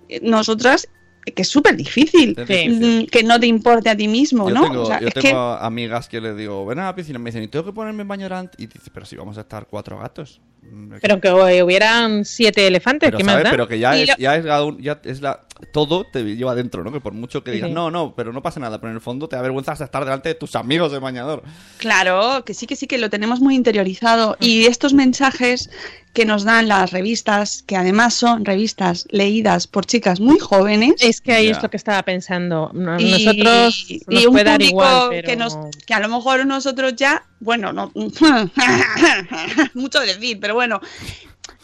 [0.09, 0.89] eh, nosotras
[1.35, 2.69] que es súper difícil Sí.
[2.69, 4.63] mm, que no te importe a ti mismo, Yo ¿no?
[4.63, 7.19] tengo, O sea, yo es tengo que amigas que les digo, ven a la piscina,
[7.19, 9.67] me dicen, ¿y tengo que ponerme en baño Y dice, pero si vamos a estar
[9.67, 10.41] cuatro gatos.
[10.71, 11.31] Mm, Pero que
[11.63, 13.51] hubieran siete elefantes, pero, ¿qué más da?
[13.51, 15.41] pero que ya Y es, lo- ya es, la un- ya es la
[15.73, 16.93] todo te lleva adentro, ¿no?
[16.93, 17.75] Que por mucho que digas, Sí.
[17.75, 20.05] no, no, pero no pasa nada, pero en el fondo te da vergüenza hasta estar
[20.05, 21.43] delante de tus amigos de bañador.
[21.79, 24.37] Claro, que sí, que sí, que lo tenemos muy interiorizado.
[24.39, 25.69] Y estos mensajes
[26.13, 30.95] que nos dan las revistas, que además son revistas leídas por chicas muy jóvenes.
[31.01, 31.53] Es que ahí Ya.
[31.57, 32.71] es lo que estaba pensando.
[32.99, 35.29] Y- Nosotros y nos un puede dar público igual, pero...
[35.29, 37.91] que, nos, que a lo mejor nosotros ya, bueno, no
[39.75, 40.58] mucho decir, pero bueno,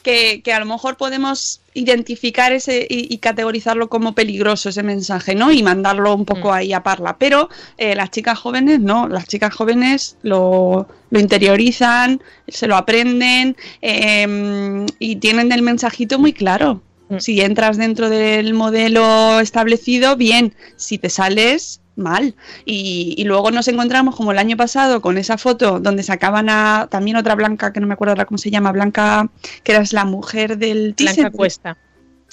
[0.02, 5.34] que, que a lo mejor podemos identificar ese y, y categorizarlo como peligroso ese mensaje,
[5.34, 5.50] ¿no?
[5.50, 6.52] Y mandarlo un poco Mm.
[6.52, 7.16] ahí a parla.
[7.18, 13.56] Pero eh, las chicas jóvenes no, las chicas jóvenes lo, lo interiorizan, se lo aprenden
[13.80, 16.82] eh, y tienen el mensajito muy claro.
[17.08, 17.18] Mm.
[17.18, 20.54] Si entras dentro del modelo establecido, bien.
[20.76, 22.34] Si te sales, mal.
[22.64, 26.88] Y, y luego nos encontramos como el año pasado con esa foto donde sacaban a
[26.90, 29.28] también otra Blanca, que no me acuerdo ahora cómo se llama, Blanca,
[29.62, 31.32] que era la mujer del Blanca teaser.
[31.32, 31.76] Cuesta.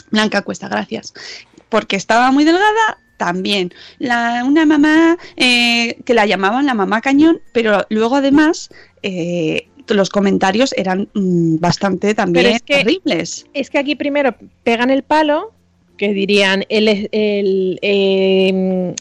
[0.10, 1.14] Blanca Cuesta, gracias.
[1.70, 3.72] Porque estaba muy delgada, también.
[4.00, 8.70] La, una mamá eh, que la llamaban la mamá cañón, pero luego además
[9.04, 13.46] eh, los comentarios eran mm, bastante también es que- terribles.
[13.54, 15.54] Es que aquí primero pegan el palo,
[15.98, 18.96] que dirían, el, el, eh,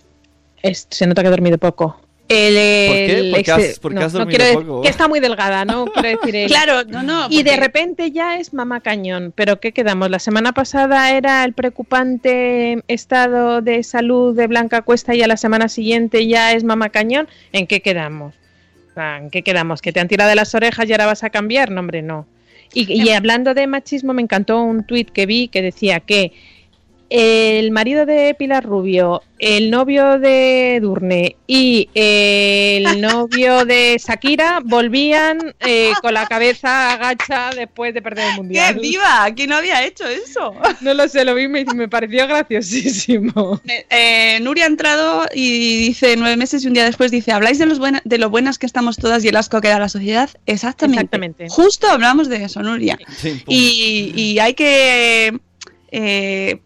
[0.63, 2.01] es- se nota que he dormido poco.
[2.29, 3.19] El, qué?
[3.19, 4.83] el Porque ex- has- porque no, has no dormido decir- poco.
[4.83, 6.49] que está muy delgada, no quiero decir él.
[6.49, 7.27] Claro, no, no.
[7.29, 9.33] Y de repente ya es mamá cañón.
[9.35, 10.11] ¿Pero qué quedamos?
[10.11, 15.37] La semana pasada era el preocupante estado de salud de Blanca Cuesta y a la
[15.37, 17.29] semana siguiente ya es mamá cañón.
[17.53, 18.35] ¿En qué quedamos?
[18.97, 19.83] ¿En qué quedamos?
[19.83, 21.71] ¿Que te han tirado de las orejas y ahora vas a cambiar?
[21.71, 22.27] No, hombre, no.
[22.73, 26.33] Y, y hablando de machismo, me encantó un tuit que vi que decía que
[27.11, 35.55] el marido de Pilar Rubio, el novio de Durne y el novio de Shakira volvían
[35.61, 38.79] eh, con la cabeza agacha después de perder el ¡Qué mundial.
[38.79, 39.29] viva!
[39.35, 40.55] ¿Quién no había hecho eso?
[40.81, 43.61] No lo sé, lo vi y me, me pareció graciosísimo.
[43.67, 47.59] Eh, eh, Nuria ha entrado y dice nueve meses y un día después dice, ¿habláis
[47.59, 49.89] de, los buena- de lo buenas que estamos todas y el asco que da la
[49.89, 50.31] sociedad?
[50.47, 51.01] Exactamente.
[51.01, 51.47] Exactamente.
[51.49, 52.99] Justo hablamos de eso, Nuria.
[53.17, 53.45] Sí, pum.
[53.49, 55.39] Y, y hay que
[55.91, 56.61] eh,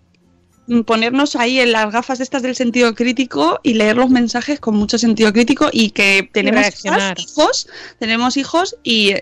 [0.86, 4.98] ponernos ahí en las gafas estas del sentido crítico y leer los mensajes con mucho
[4.98, 9.14] sentido crítico y que tenemos hijas, hijos, tenemos hijos y,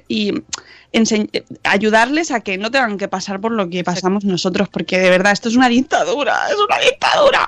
[1.64, 5.32] ayudarles a que no tengan que pasar por lo que pasamos nosotros, porque de verdad
[5.32, 7.46] esto es una dictadura, es una dictadura.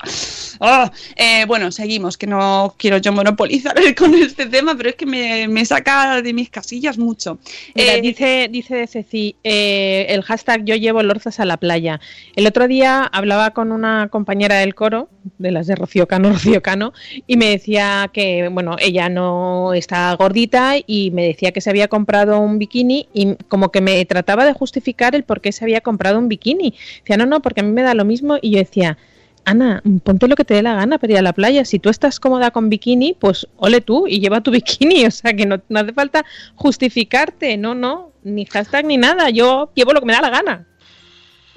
[0.61, 5.07] Ah, eh, bueno, seguimos, que no quiero yo monopolizar con este tema, pero es que
[5.07, 7.38] me, me saca de mis casillas mucho.
[7.74, 12.00] Mira, Eh, dice, dice Ceci, eh, el hashtag yo llevo lorzas a la playa.
[12.37, 16.62] El otro día hablaba con una compañera del coro, de las de Rocío Cano, Rocío
[16.62, 16.92] Cano,
[17.26, 21.88] y me decía que, bueno, ella no está gordita y me decía que se había
[21.88, 25.80] comprado un bikini y como que me trataba de justificar el por qué se había
[25.80, 26.74] comprado un bikini.
[27.00, 28.98] Decía, no, no, porque a mí me da lo mismo y yo decía...
[29.46, 31.66] Ana, ponte lo que te dé la gana para ir a la playa.
[31.66, 35.04] Si tú estás cómoda con bikini, pues ole tú y lleva tu bikini.
[35.04, 37.58] O sea que no, no hace falta justificarte.
[37.58, 39.28] No, no, ni hashtag ni nada.
[39.28, 40.66] Yo llevo lo que me da la gana.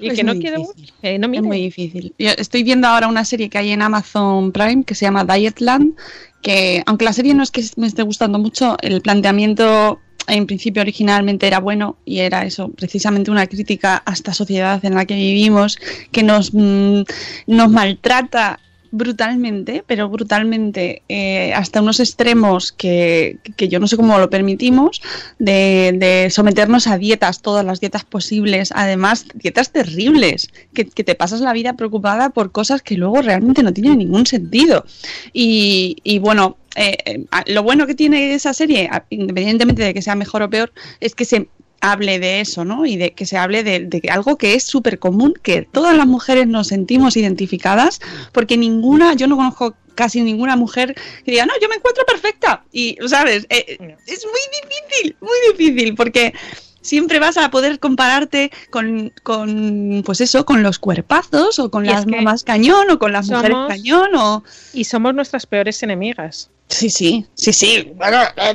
[0.00, 0.62] Y Es que no quiero.
[1.02, 2.14] eh, no Es muy difícil.
[2.18, 5.94] Yo estoy viendo ahora una serie que hay en Amazon Prime que se llama Dietland,
[6.42, 10.82] que aunque la serie no es que me esté gustando mucho, el planteamiento en principio
[10.82, 15.14] originalmente era bueno y era eso, precisamente una crítica a esta sociedad en la que
[15.14, 15.78] vivimos,
[16.12, 17.02] que nos, mm,
[17.46, 24.18] nos maltrata brutalmente, pero brutalmente eh, hasta unos extremos que, que yo no sé cómo
[24.18, 25.00] lo permitimos,
[25.38, 31.14] de, de someternos a dietas, todas las dietas posibles, además dietas terribles, que, que te
[31.14, 34.84] pasas la vida preocupada por cosas que luego realmente no tienen ningún sentido.
[35.32, 40.14] Y, y bueno, eh, eh, lo bueno que tiene esa serie, independientemente de que sea
[40.14, 41.48] mejor o peor, es que se
[41.80, 42.86] hable de eso, ¿no?
[42.86, 46.06] Y de que se hable de, de algo que es súper común, que todas las
[46.06, 48.00] mujeres nos sentimos identificadas,
[48.32, 52.64] porque ninguna, yo no conozco casi ninguna mujer que diga, no, yo me encuentro perfecta.
[52.70, 53.46] Y, ¿sabes?
[53.50, 56.32] Eh, es muy difícil, muy difícil, porque
[56.80, 61.88] siempre vas a poder compararte con, con pues eso, con los cuerpazos, o con Y
[61.88, 64.44] las mamás cañón, o con las mujeres somos- cañón, o...
[64.72, 66.50] Y somos nuestras peores enemigas.
[66.70, 67.92] Sí, sí, sí, sí.
[67.94, 68.54] Bueno, eh,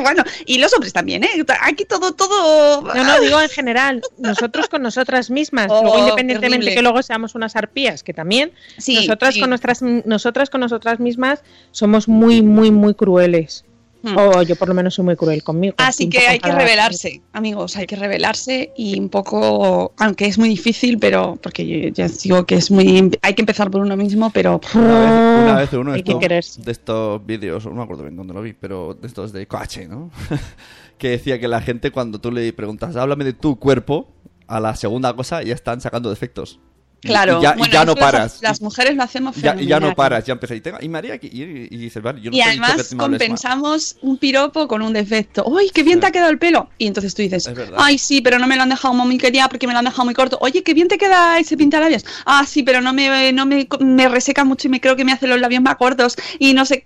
[0.00, 0.22] bueno.
[0.46, 1.28] Y los hombres también, ¿eh?
[1.62, 2.82] Aquí todo, todo.
[2.82, 6.74] No, no, digo en general, nosotros con nosotras mismas, Oh, luego independientemente terrible.
[6.76, 9.40] que luego seamos unas arpías, que también, Sí, nosotras sí.
[9.40, 13.64] con nuestras nosotras con nosotras mismas somos muy, muy, muy crueles.
[14.02, 14.16] Hmm.
[14.16, 15.74] O yo por lo menos soy muy cruel conmigo.
[15.78, 20.48] Así que hay que rebelarse, amigos, hay que rebelarse y un poco, aunque es muy
[20.48, 24.30] difícil, pero porque yo ya digo que es muy, hay que empezar por uno mismo,
[24.30, 25.98] pero Una vez, una vez uno de
[26.38, 29.46] estos, de estos vídeos, no me acuerdo bien dónde lo vi, pero de estos de
[29.46, 30.10] coche, ¿no?
[30.98, 34.08] que decía que la gente cuando tú le preguntas, háblame de tu cuerpo,
[34.46, 36.60] a la segunda cosa ya están sacando defectos.
[37.00, 38.38] Claro, Y, ya, y ya no paras.
[38.42, 39.94] Las, mujeres lo hacemos ya, y ya no fenomenal.
[39.94, 40.54] paras, ya empieza.
[40.56, 43.96] Y, tenga- y María, y, y, y dices, vale, yo no Y además que compensamos
[44.02, 45.44] un piropo con un defecto.
[45.46, 46.70] ¡Uy, qué bien te ha quedado el pelo!
[46.76, 47.48] Y entonces tú dices.
[47.76, 50.04] ¡ay, sí, pero no me lo han dejado muy quería porque me lo han dejado
[50.04, 50.38] muy corto!
[50.40, 52.04] ¡Oye, qué bien te queda ese pintalabios!
[52.26, 55.12] ¡Ah, sí, pero no me, no me, me reseca mucho y me creo que me
[55.12, 56.16] hace los labios más cortos!
[56.40, 56.84] Y no sé,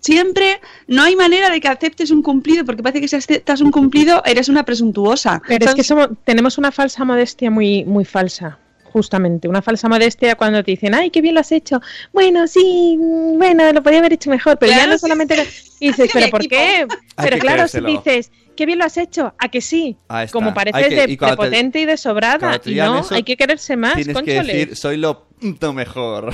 [0.00, 3.70] siempre no hay manera de que aceptes un cumplido porque parece que si aceptas un
[3.70, 5.40] cumplido eres una presuntuosa.
[5.46, 8.58] Pero es que somos, tenemos una falsa modestia muy, muy falsa.
[8.94, 11.80] Justamente, una falsa modestia cuando te dicen, ay, qué bien lo has hecho.
[12.12, 15.34] Bueno, sí, mm, bueno, lo podía haber hecho mejor, pero ya no solamente.
[15.44, 15.70] sí.
[15.80, 16.54] Y dices, ¿pero por equipo.
[16.54, 16.86] qué?
[17.16, 19.96] Hay Pero claro, si dices, qué bien lo has hecho, ¿a que sí?
[20.30, 22.60] Como pareces que- de, y cuando te- potente y de sobrada.
[22.64, 25.26] Y no, eso, hay que quererse más, Tienes que decir, soy lo
[25.74, 26.32] mejor.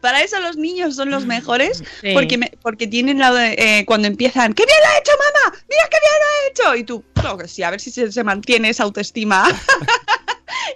[0.00, 2.12] Para eso los niños son los mejores, Sí.
[2.12, 5.58] porque, me- porque tienen la de, eh, cuando empiezan, ¡qué bien lo ha hecho, mamá!
[5.68, 6.80] ¡Mira qué bien lo ha hecho!
[6.80, 9.44] Y tú, claro que sí, a ver si se, se mantiene esa autoestima.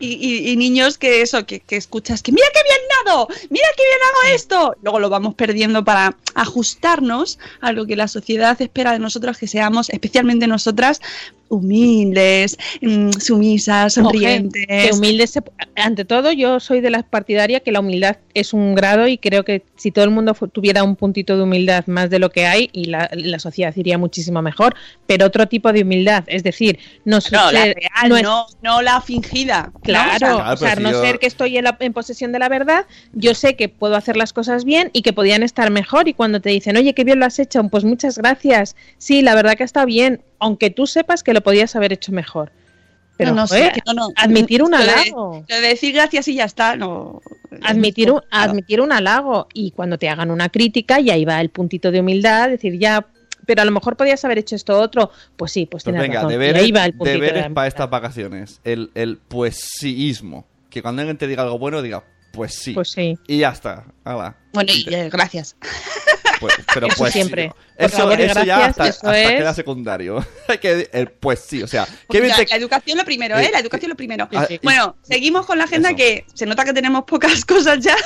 [0.00, 3.28] y, y- niños que eso, que, que escuchas, que mira qué bien logrado!
[3.50, 4.76] ¡Mira qué bien hago esto!
[4.82, 9.46] Luego lo vamos perdiendo para ajustarnos a lo que la sociedad espera de nosotros que
[9.46, 11.00] seamos, especialmente nosotras,
[11.56, 14.66] humildes, mm, sumisas, sonrientes.
[14.66, 15.42] Que humildes, se-
[15.76, 19.44] ante todo, yo soy de la partidaria que la humildad es un grado y creo
[19.44, 22.46] que si todo el mundo fu- tuviera un puntito de humildad más de lo que
[22.46, 24.74] hay, y la, la sociedad iría muchísimo mejor,
[25.06, 28.46] pero otro tipo de humildad, es decir, no, No, la ser- real, no es- no,
[28.62, 29.70] no la fingida.
[29.74, 29.80] ¿no?
[29.80, 32.32] Claro, O sea, Claro, o sea, no yo- ser que estoy en, la- en posesión
[32.32, 35.70] de la verdad, yo sé que puedo hacer las cosas bien y que podían estar
[35.70, 36.08] mejor.
[36.08, 38.76] Y cuando te dicen, oye, qué bien lo has hecho, pues muchas gracias.
[38.98, 42.52] Sí, la verdad que está bien, aunque tú sepas que lo podías haber hecho mejor.
[43.16, 44.08] Pero no, no, joder, sí, no, no.
[44.16, 45.44] admitir un Lo de- halago.
[45.48, 47.20] Lo de decir gracias y ya está, no.
[47.62, 48.50] Admitir un, Claro.
[48.50, 52.00] admitir un halago y cuando te hagan una crítica y ahí va el puntito de
[52.00, 53.06] humildad, decir ya,
[53.46, 56.14] pero a lo mejor podías haber hecho esto otro, pues sí, pues Pues tienes venga,
[56.16, 56.30] razón.
[56.30, 58.60] Y deberes, ahí va el puntito de deberes para estas vacaciones.
[58.64, 60.46] El, el poesíismo.
[60.70, 62.02] Que cuando alguien te diga algo bueno, diga,
[62.32, 62.72] pues sí.
[62.72, 63.16] Pues sí.
[63.28, 63.84] Y ya está.
[64.04, 64.36] Hala.
[64.54, 65.54] Bueno, y eh, gracias.
[66.42, 67.52] Pues, pero Eso pues sí, siempre.
[67.78, 70.26] Eso, favor ya hasta, eso hasta es- queda secundario.
[70.60, 70.86] Que
[71.18, 71.86] pues sí, o sea,
[72.20, 73.46] bien la, te- la educación lo primero, ¿eh?
[73.46, 74.28] Eh, La educación lo primero.
[74.34, 75.96] Ah, y- Bueno, seguimos con la agenda Eso.
[75.96, 77.96] que se nota que tenemos pocas cosas ya,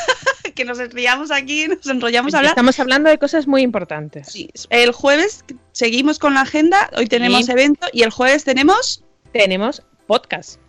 [0.54, 2.50] que nos enrollamos aquí, nos enrollamos a hablar.
[2.52, 4.28] Estamos hablando de cosas muy importantes.
[4.28, 7.52] Sí, el jueves seguimos con la agenda, hoy tenemos Sí.
[7.52, 10.60] evento y el jueves tenemos tenemos podcast.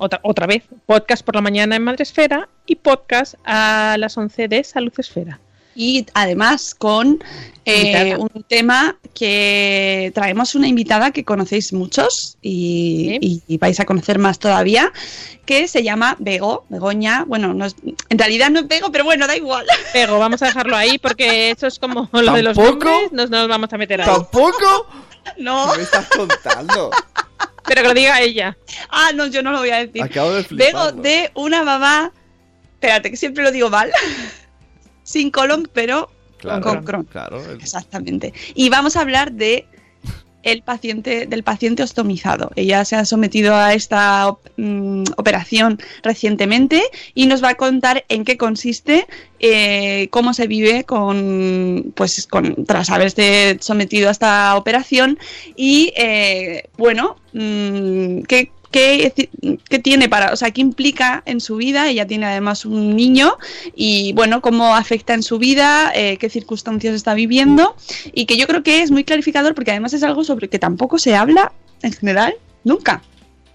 [0.00, 4.62] Otra, otra vez, podcast por la mañana en Madresfera y podcast a las 11 de
[4.62, 5.40] Salud Esfera.
[5.78, 7.22] Y además con
[7.64, 14.40] eh, un tema que traemos una invitada que conocéis muchos y, vais a conocer más
[14.40, 14.92] todavía,
[15.46, 17.76] que se llama Bego, Begoña, bueno, no es-
[18.08, 19.66] en realidad no es Bego, pero bueno, da igual.
[19.92, 22.84] Pero vamos a dejarlo ahí porque eso es como lo de los ¿Tampoco?
[22.90, 24.06] nombres, nos, nos vamos a meter ahí.
[24.08, 24.88] ¿Tampoco?
[25.36, 26.90] No, ¿Qué me estás contando?
[27.66, 28.56] Pero que lo diga ella.
[28.90, 30.02] ah, no, yo no lo voy a decir.
[30.02, 32.12] Acabo de Bego de una mamá,
[32.74, 33.92] espérate, que siempre lo digo mal,
[35.08, 37.04] sin colon, pero Claro, con Crohn.
[37.04, 37.42] claro.
[37.54, 38.32] Exactamente.
[38.54, 39.66] Y vamos a hablar de
[40.44, 42.52] el paciente, del paciente ostomizado.
[42.54, 46.82] Ella se ha sometido a esta mm, operación recientemente
[47.14, 49.06] y nos va a contar en qué consiste,
[49.40, 55.18] eh, cómo se vive con, pues, con, tras haberse sometido a esta operación
[55.56, 59.12] y, eh, bueno, mm, qué, qué,
[59.68, 61.88] qué tiene para, o sea, qué implica en su vida.
[61.88, 63.36] Ella tiene además un niño
[63.74, 67.74] y, bueno, cómo afecta en su vida, eh, qué circunstancias está viviendo
[68.12, 70.98] y que yo creo que es muy clarificador porque además es algo sobre que tampoco
[70.98, 71.52] se habla
[71.82, 73.02] en general nunca.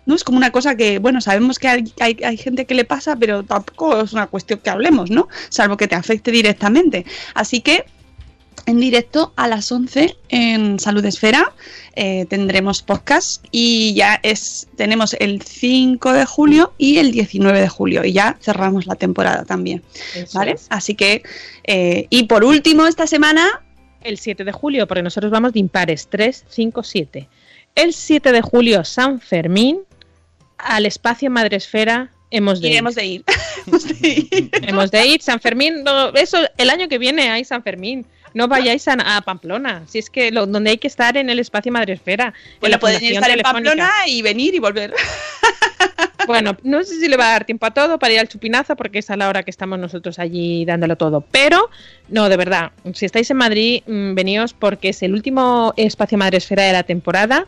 [0.06, 2.84] No es como una cosa que, bueno, sabemos que hay, hay- hay gente que le
[2.84, 5.30] pasa, pero tampoco es una cuestión que hablemos, ¿no?
[5.47, 7.06] Salvo que te afecte directamente.
[7.36, 7.86] Así que
[8.65, 11.53] en directo a las 11 en Salud Esfera
[11.95, 17.69] eh, tendremos podcast y ya es tenemos el 5 de julio y el 19 de
[17.69, 19.83] julio y ya cerramos la temporada también,
[20.15, 20.53] Eso ¿vale?
[20.53, 20.67] es.
[20.69, 21.23] Así que
[21.65, 23.61] eh, y por último esta semana
[24.01, 27.29] El 7 de julio, porque nosotros vamos de impares, 3, 5, 7.
[27.75, 29.79] El 7 de julio, San Fermín,
[30.57, 32.73] al espacio Madresfera hemos de ir.
[32.73, 33.23] iremos de ir.
[33.65, 34.49] Hemos de ir.
[34.67, 38.05] Hemos de ir, San Fermín, no, eso, el año que viene hay San Fermín.
[38.34, 41.39] No vayáis a, a Pamplona, si es que lo- donde hay que estar en el
[41.39, 42.34] espacio Madresfera.
[42.54, 43.41] en Bueno, la pueden estar en.
[43.41, 44.93] Pamplona y venir y volver.
[46.26, 48.78] Bueno, no sé si le va a dar tiempo a todo para ir al chupinazo,
[48.78, 51.19] porque es a la hora que estamos nosotros allí dándolo todo.
[51.19, 51.69] Pero,
[52.08, 56.63] no, de verdad, si estáis en Madrid, mm, veníos porque es el último espacio Madresfera
[56.63, 57.46] de la temporada,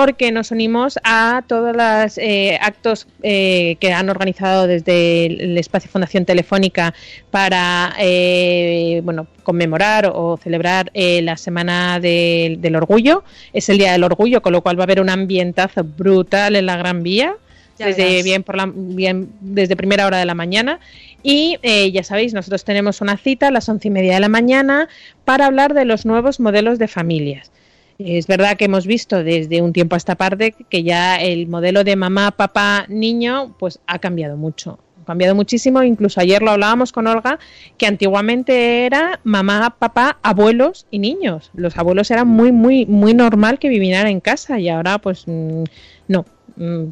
[0.00, 5.90] porque nos unimos a todos los eh, actos eh, que han organizado desde el espacio
[5.90, 6.94] Fundación Telefónica
[7.32, 13.24] para eh, bueno, conmemorar o celebrar eh, la Semana del- del Orgullo.
[13.52, 16.66] Es el Día del Orgullo, con lo cual va a haber un ambientazo brutal en
[16.66, 17.34] la Gran Vía
[17.78, 18.24] Ya desde verás.
[18.24, 20.78] bien por la bien desde primera hora de la mañana
[21.22, 24.28] y eh, ya sabéis nosotros tenemos una cita a las once y media de la
[24.28, 24.88] mañana
[25.24, 27.50] para hablar de los nuevos modelos de familias
[27.98, 31.82] es verdad que hemos visto desde un tiempo a esta parte que ya el modelo
[31.82, 34.78] de mamá papá niño pues ha cambiado mucho.
[35.02, 35.82] Ha cambiado muchísimo.
[35.82, 37.40] Incluso ayer lo hablábamos con Olga
[37.76, 41.50] que antiguamente era mamá papá abuelos y niños.
[41.54, 45.64] Los abuelos era muy muy muy normal que vivieran en casa y ahora pues mm,
[46.06, 46.24] no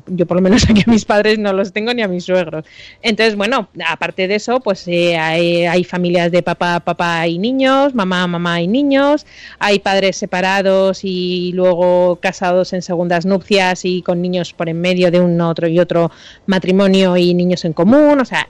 [0.07, 2.64] yo por lo menos aquí a mis padres no los tengo ni a mis suegros.
[3.02, 7.94] Entonces, bueno, aparte de eso, pues eh, hay, hay familias de papá, papá y niños,
[7.94, 9.26] mamá, mamá y niños,
[9.59, 15.11] hay padres separados y luego casados en segundas nupcias y con niños por en medio
[15.11, 16.11] de un otro y otro
[16.46, 18.46] matrimonio y niños en común, o sea,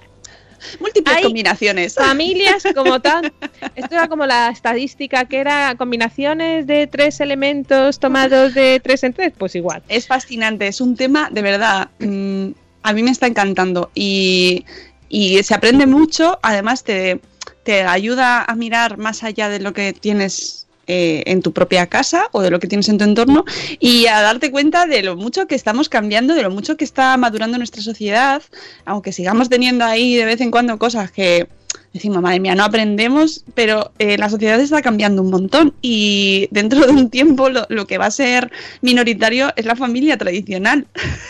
[0.81, 1.95] Múltiples Hay combinaciones.
[1.97, 3.33] familias como tal.
[3.75, 9.13] Esto era como la estadística que era combinaciones de tres elementos tomados de tres en
[9.13, 9.83] tres, pues igual.
[9.89, 11.91] Es fascinante, es un tema de verdad.
[11.99, 12.49] mm,
[12.83, 14.65] a mí me está encantando y
[15.09, 17.21] y se aprende mucho, además te,
[17.63, 22.29] te ayuda a mirar más allá de lo que tienes eh, en tu propia casa
[22.33, 23.45] o de lo que tienes en tu entorno
[23.81, 27.17] y a darte cuenta de lo mucho que estamos cambiando, de lo mucho que está
[27.17, 28.43] madurando nuestra sociedad,
[28.85, 31.49] aunque sigamos teniendo ahí de vez en cuando cosas que
[31.97, 36.87] decimos, madre mía, no aprendemos, pero eh, la sociedad está cambiando un montón y dentro
[36.87, 38.51] de un tiempo lo, lo que va a ser
[38.83, 40.87] minoritario es la familia tradicional.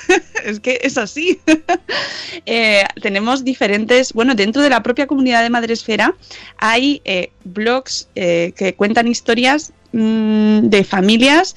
[0.44, 1.40] es que es así.
[2.44, 6.14] Eh, tenemos diferentes, bueno, dentro de la propia comunidad de Madresfera
[6.58, 11.56] hay eh, blogs que cuentan historias mm, de familias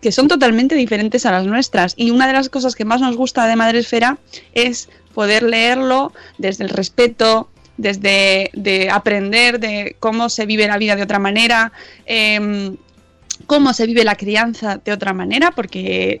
[0.00, 1.94] que son totalmente diferentes a las nuestras.
[1.96, 4.18] Y una de las cosas que más nos gusta de Madresfera
[4.54, 10.96] es poder leerlo desde el respeto, desde de aprender de cómo se vive la vida
[10.96, 11.72] de otra manera,
[12.06, 12.76] em,
[13.46, 16.20] cómo se vive la crianza de otra manera, porque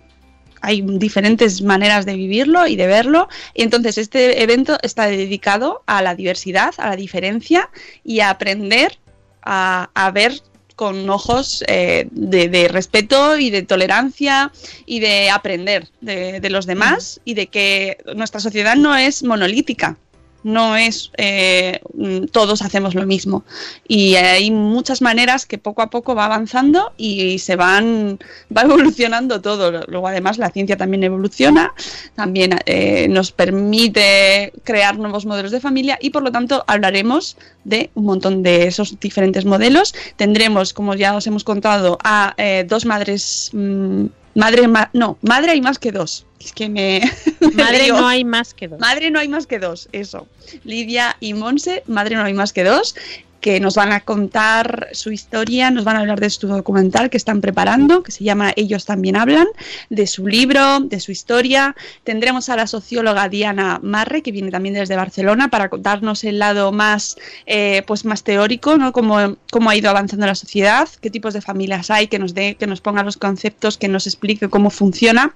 [0.60, 3.28] hay diferentes maneras de vivirlo y de verlo.
[3.54, 7.68] Y entonces este evento está dedicado a la diversidad, a la diferencia
[8.04, 8.98] y a aprender
[9.42, 10.40] a, a ver
[10.76, 14.50] con ojos eh, de, de respeto y de tolerancia
[14.86, 19.98] y de aprender de, de los demás y de que nuestra sociedad no es monolítica
[20.42, 23.44] no es eh, mm, todos hacemos lo mismo.
[23.86, 28.18] Y hay muchas maneras que poco a poco va avanzando y se van
[28.56, 29.82] va evolucionando todo.
[29.88, 31.72] Luego además la ciencia también evoluciona
[32.14, 37.90] también eh, nos permite crear nuevos modelos de familia y por lo tanto hablaremos de
[37.94, 39.94] un montón de esos diferentes modelos.
[40.16, 45.52] Tendremos como ya os hemos contado a eh, dos madres mm, Madre, ma no, madre
[45.52, 46.26] hay más que dos.
[46.40, 47.02] Es que me.
[47.54, 48.80] Madre no hay más que dos.
[48.80, 50.26] Madre no hay más que dos, eso.
[50.64, 52.94] Lidia y Monse, madre no hay más que dos,
[53.42, 57.16] que nos van a contar su historia, nos van a hablar de su documental que
[57.16, 59.48] están preparando, que se llama Ellos también hablan,
[59.90, 61.74] de su libro, de su historia.
[62.04, 66.70] Tendremos a la socióloga Diana Marre, que viene también desde Barcelona, para contarnos el lado
[66.70, 67.16] más,
[67.46, 68.92] eh, pues más teórico, ¿no?
[68.92, 72.54] Cómo, cómo ha ido avanzando la sociedad, qué tipos de familias hay, que nos dé,
[72.54, 75.34] que nos ponga los conceptos, que nos explique cómo funciona.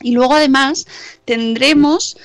[0.00, 0.86] Y luego además
[1.26, 2.16] tendremos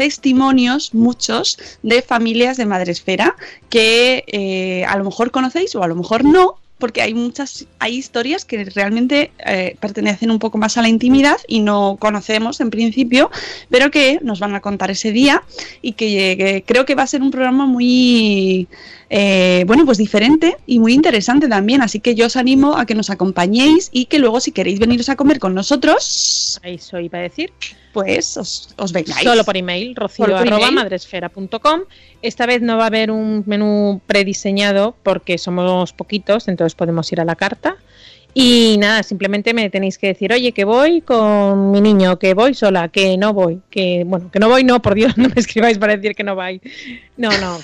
[0.00, 3.36] testimonios, muchos, de familias de Madresfera
[3.68, 7.94] que eh, a lo mejor conocéis o a lo mejor no, porque hay muchas, hay
[7.96, 12.70] historias que realmente eh, pertenecen un poco más a la intimidad y no conocemos en
[12.70, 13.30] principio,
[13.70, 15.44] pero que nos van a contar ese día
[15.82, 18.66] y que, que creo que va a ser un programa muy,
[19.10, 21.82] eh, bueno, pues diferente y muy interesante también.
[21.82, 25.08] Así que yo os animo a que nos acompañéis y que luego si queréis veniros
[25.08, 27.52] a comer con nosotros, Eso iba a decir.
[27.92, 29.22] pues os, os vengáis.
[29.24, 30.74] Solo por email, rocío Por- por arroba email.
[30.74, 31.80] madresfera.com.
[32.22, 37.20] Esta vez no va a haber un menú prediseñado porque somos poquitos, entonces podemos ir
[37.20, 37.76] a la carta.
[38.32, 42.54] Y nada, simplemente me tenéis que decir, oye, que voy con mi niño, que voy
[42.54, 45.78] sola, que no voy, que bueno, que no voy, no, por Dios, no me escribáis
[45.78, 46.60] para decir que no vais.
[47.16, 47.58] No, no,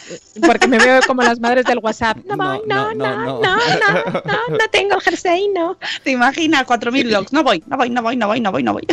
[0.45, 2.19] porque me veo como las madres del WhatsApp.
[2.27, 5.79] No voy, no, no, no, no, no, no, no tengo el jersey, no.
[6.03, 6.67] ¿Te imaginas?
[6.67, 7.33] 4.000 blogs.
[7.33, 8.87] No voy, no voy, no voy, no voy, no voy, no voy.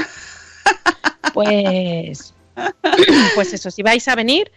[1.33, 2.35] Pues,
[3.33, 4.51] pues eso, si vais a venir,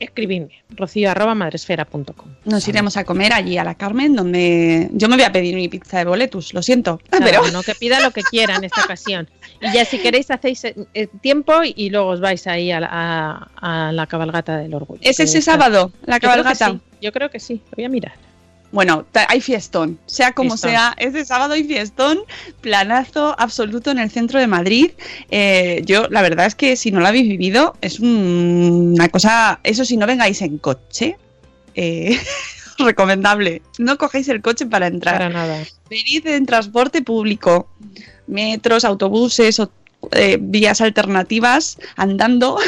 [0.00, 2.28] escribidme, rocío arroba madresfera.com.
[2.44, 5.68] Nos iremos a comer allí a la Carmen, donde yo me voy a pedir mi
[5.68, 7.00] pizza de boletus, lo siento.
[7.10, 9.28] Pero uno que pida lo que quiera en esta ocasión.
[9.60, 12.88] Y ya si queréis hacéis eh, eh, tiempo y luego os vais ahí a la,
[12.90, 15.00] a- a la cabalgata del orgullo.
[15.02, 16.70] ¿es ese sábado la Yo creo que cabalgata?
[16.72, 18.12] sí, Yo creo que sí, lo voy a mirar.
[18.72, 20.70] Bueno, hay fiestón, sea como Fiestón.
[20.70, 22.18] sea, ese sábado hay fiestón,
[22.60, 24.90] planazo absoluto en el centro de Madrid.
[25.30, 29.60] Eh, yo, la verdad es que si no lo habéis vivido, es un- una cosa,
[29.62, 31.16] eso si no vengáis en coche,
[31.74, 32.18] eh,
[32.78, 33.62] recomendable.
[33.78, 35.14] No cogéis el coche para entrar.
[35.18, 35.64] Para nada.
[35.88, 37.68] Venid en transporte público,
[38.26, 39.70] metros, autobuses o
[40.12, 42.58] eh, vías alternativas, andando,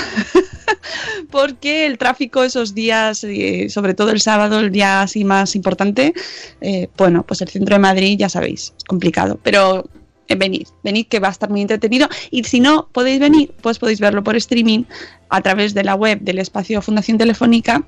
[1.30, 3.24] porque el tráfico esos días,
[3.68, 6.14] sobre todo el sábado, el día así más importante,
[6.60, 9.88] eh, bueno, pues el centro de Madrid ya sabéis, es complicado, pero
[10.28, 13.78] eh, venid, venid que va a estar muy entretenido y si no podéis venir, pues
[13.78, 14.84] podéis verlo por streaming
[15.30, 17.84] a través de la web del espacio Fundación Telefónica.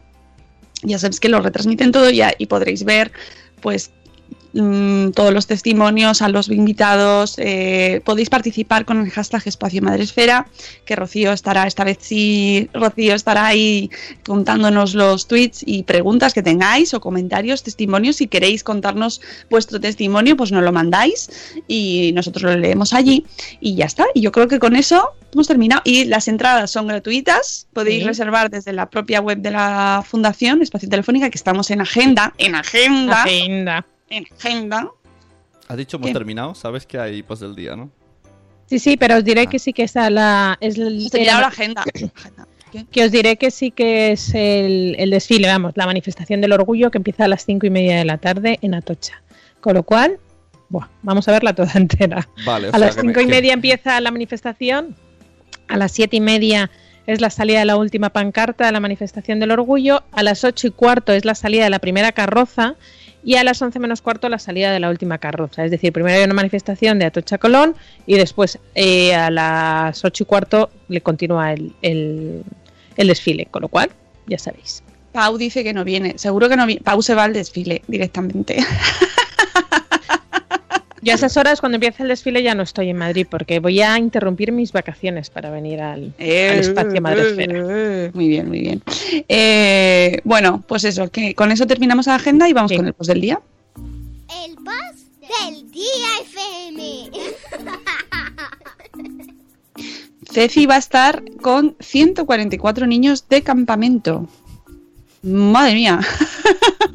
[0.82, 3.12] Ya sabéis que lo retransmiten todo ya y podréis ver
[3.60, 3.90] pues
[4.52, 7.34] mm, todos los testimonios a los invitados.
[7.38, 10.46] eh, podéis participar con el hashtag Espacio Madresfera,
[10.84, 13.90] que Rocío estará, esta vez sí, Rocío estará ahí
[14.24, 18.16] contándonos los tweets y preguntas que tengáis o comentarios, testimonios.
[18.16, 19.20] Si queréis contarnos
[19.50, 21.30] vuestro testimonio, pues nos lo mandáis
[21.68, 23.24] y nosotros lo leemos allí
[23.60, 24.06] y ya está.
[24.14, 25.82] Y yo creo que con eso hemos terminado.
[25.84, 28.06] Y las entradas son gratuitas, podéis Sí.
[28.08, 32.54] reservar desde la propia web de la Fundación Espacio Telefónica, que estamos en agenda, en
[32.54, 33.86] agenda, Agenda.
[34.10, 34.90] En agenda.
[35.68, 36.12] Has dicho hemos ¿Qué?
[36.12, 37.90] terminado, sabes que hay post del día, ¿no?
[38.66, 41.84] Sí, sí, pero os diré que sí que esa la, es el- terminado la agenda.
[42.92, 46.92] Que os diré que sí que es el, el desfile, vamos, la manifestación del orgullo
[46.92, 49.20] que empieza a las cinco y media de la tarde en Atocha.
[49.60, 50.20] Con lo cual,
[50.68, 52.28] buah, vamos a verla toda entera.
[52.46, 54.94] Vale, a las me- cinco y que- media empieza la manifestación,
[55.66, 56.70] a las siete y media
[57.08, 60.68] es la salida de la última pancarta de la manifestación del orgullo, a las ocho
[60.68, 62.76] y cuarto es la salida de la primera carroza
[63.24, 65.64] y a las once menos cuarto la salida de la última carroza.
[65.64, 67.74] Es decir, primero hay una manifestación de Atocha Colón
[68.06, 72.42] y después eh, a las ocho y cuarto le continúa el, el-
[72.96, 73.90] el desfile, con lo cual,
[74.26, 74.82] ya sabéis.
[75.12, 76.14] Pau dice que no viene.
[76.18, 76.82] Seguro que no viene.
[76.82, 78.58] Pau se va al desfile directamente.
[81.02, 83.80] Yo a esas horas, cuando empieza el desfile, ya no estoy en Madrid porque voy
[83.80, 88.10] a interrumpir mis vacaciones para venir al, al espacio Madresfera.
[88.12, 88.82] Muy bien, muy bien.
[89.28, 93.08] Eh, bueno, pues eso, que con eso terminamos la agenda y vamos con el post
[93.08, 93.40] del día.
[94.44, 95.06] El boss
[95.46, 97.10] del día FM.
[100.30, 104.28] Ceci va a estar con 144 niños de campamento.
[105.22, 106.00] Madre mía.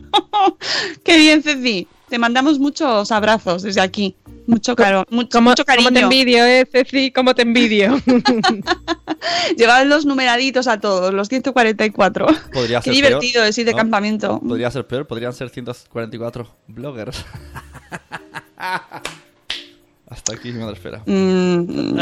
[1.04, 1.88] Qué bien, Ceci.
[2.16, 4.16] Te mandamos muchos abrazos desde aquí.
[4.48, 5.90] Mucho, caro, mucho, ¿Cómo, mucho cariño.
[5.90, 7.12] cómo te envidio, eh, Ceci?
[7.12, 8.02] ¿Cómo te envidio?
[9.58, 12.28] Llevad los numeraditos a todos, los 144.
[12.54, 13.78] Podría Qué ser divertido peor, es ir de ¿no?
[13.78, 14.40] campamento.
[14.40, 17.26] Podría ser peor, podrían ser 144 bloggers.
[20.08, 21.04] Hasta aquí mi madre espera.
[21.06, 21.98] Mm,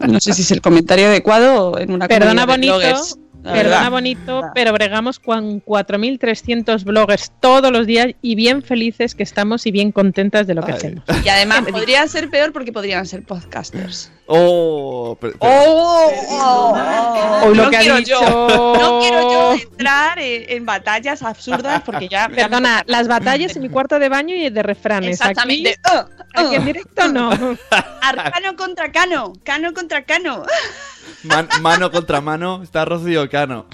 [0.00, 3.16] no sé si es el comentario adecuado en una Perdona de bonito, bloggers,
[3.48, 3.90] la perdona verdad.
[3.90, 9.70] bonito, pero bregamos con 4.300 bloggers todos los días y bien felices que estamos y
[9.70, 11.04] bien contentas de lo que hacemos.
[11.24, 14.10] Y además podría ser peor porque podrían ser podcasters.
[14.26, 17.46] Oh, pero- pero- Oh, oh, oh.
[17.46, 18.20] Hoy lo no que ha quiero dicho.
[18.20, 23.62] yo, no quiero yo entrar en, en batallas absurdas porque ya Perdona, las batallas en
[23.62, 25.12] mi cuarto de baño y de refranes.
[25.18, 25.78] Exactamente.
[25.82, 26.04] Aquí, Oh,
[26.36, 26.46] oh.
[26.46, 27.30] aquí en directo no.
[28.02, 30.42] Arcano contra Cano, Cano contra Cano.
[31.24, 33.66] Man- mano contra mano, está Rocío Cano.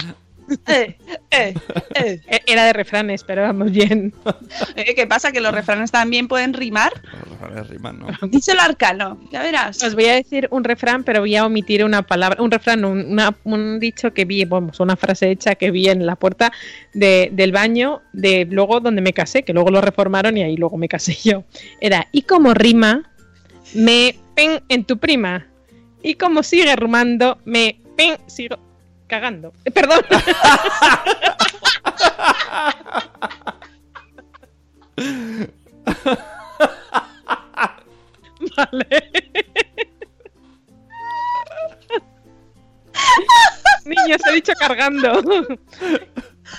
[0.67, 0.95] Eh,
[1.31, 1.55] eh,
[1.95, 2.21] eh.
[2.27, 4.13] E- Era de refranes, pero vamos bien.
[4.75, 5.31] Eh, ¿Qué pasa?
[5.31, 6.91] Que los refranes también pueden rimar.
[7.69, 8.07] Riman, ¿no?
[8.27, 9.81] Díselo Arcano, ya verás.
[9.83, 13.05] Os voy a decir un refrán, pero voy a omitir una palabra, un refrán, un,
[13.13, 16.51] una- un dicho que vi, vamos, una frase hecha que vi en la puerta
[16.93, 20.77] de- del baño de luego donde me casé, que luego lo reformaron y ahí luego
[20.77, 21.43] me casé yo.
[21.81, 23.01] Era, y como rima,
[23.73, 25.47] me pen en tu prima.
[26.05, 28.59] Y como sigue rumando, me pen sigo
[29.07, 29.51] cagando.
[29.65, 30.01] Eh, Perdón.
[38.55, 39.11] vale.
[43.85, 45.23] Niños, he dicho cargando.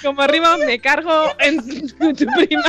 [0.03, 2.65] Como arriba me cargo en tu, tu prima.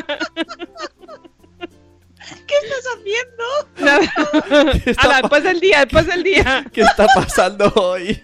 [2.48, 3.44] ¿Qué estás haciendo?
[3.78, 4.74] Nada.
[4.84, 6.66] ¿Qué está Ala, pa- después del día, después del día.
[6.74, 8.22] ¿Qué está pasando hoy?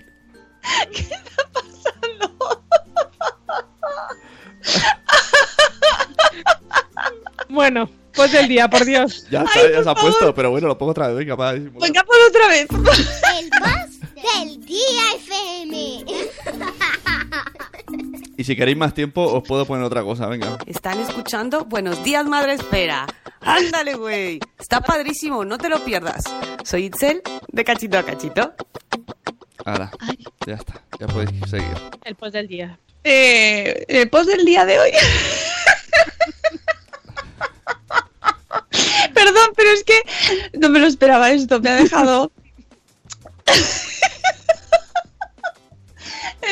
[7.50, 9.28] Bueno, pues del día, por Dios.
[9.30, 10.02] Ya está, Ay, ya por se ha favor.
[10.12, 11.86] puesto, pero bueno, lo pongo otra vez, venga, disimula.
[11.86, 12.68] Venga, por otra vez.
[12.72, 16.06] El boss del día FM.
[18.38, 20.58] Y si queréis más tiempo, os puedo poner otra cosa, venga.
[20.66, 23.06] Están escuchando Buenos días, Madre Espera.
[23.46, 24.40] Ándale, güey.
[24.60, 26.24] Está padrísimo, no te lo pierdas.
[26.64, 28.54] Soy Itzel, de cachito a cachito.
[29.66, 29.92] Ahora,
[30.46, 31.78] ya está, ya podéis seguir.
[32.04, 32.78] El post del día.
[33.04, 34.92] Eh, el post del día de hoy.
[39.14, 40.02] Perdón, pero es que
[40.54, 41.60] no me lo esperaba esto.
[41.60, 42.32] Me ha dejado.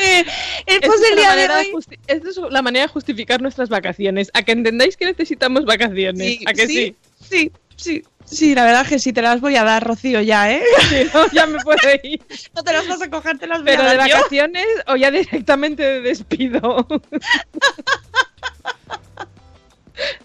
[0.02, 0.24] Eh,
[0.66, 1.84] el post del la día de manera hoy.
[2.06, 4.30] esta es la manera de justificar nuestras vacaciones.
[4.34, 6.38] A que entendáis que necesitamos vacaciones.
[6.38, 6.96] Sí, a que sí.
[7.28, 10.50] sí, sí, sí, la verdad es que sí te las voy a dar, Rocío, ya,
[10.52, 10.62] ¿eh?
[10.88, 12.20] Sí, no, ya me puedo ir.
[12.54, 14.16] No te las vas a coger, te las voy Pero a de yo.
[14.16, 16.86] vacaciones o ya directamente de despido.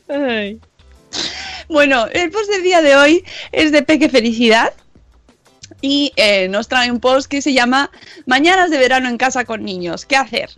[0.09, 0.59] Ay.
[1.69, 4.73] Bueno, el post del día de hoy es de Peque Felicidad
[5.81, 7.91] y eh, nos trae un post que se llama
[8.25, 10.05] Mañanas de verano en casa con niños.
[10.05, 10.49] ¿Qué hacer?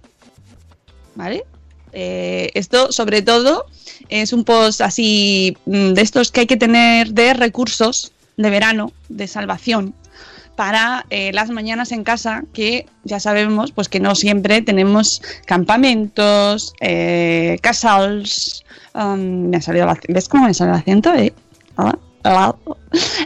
[1.16, 1.44] ¿Vale?
[1.92, 3.66] Eh, esto, sobre todo,
[4.10, 8.94] es un post así mm, de estos que hay que tener de recursos de verano,
[9.10, 9.94] de salvación,
[10.56, 16.74] para eh, las mañanas en casa, que ya sabemos pues que no siempre tenemos campamentos,
[17.62, 18.64] casals.
[18.94, 21.14] um, me ha salido el ac- ¿Ves cómo me sale el acento?
[21.14, 21.34] eh?
[21.78, 21.98] Ah.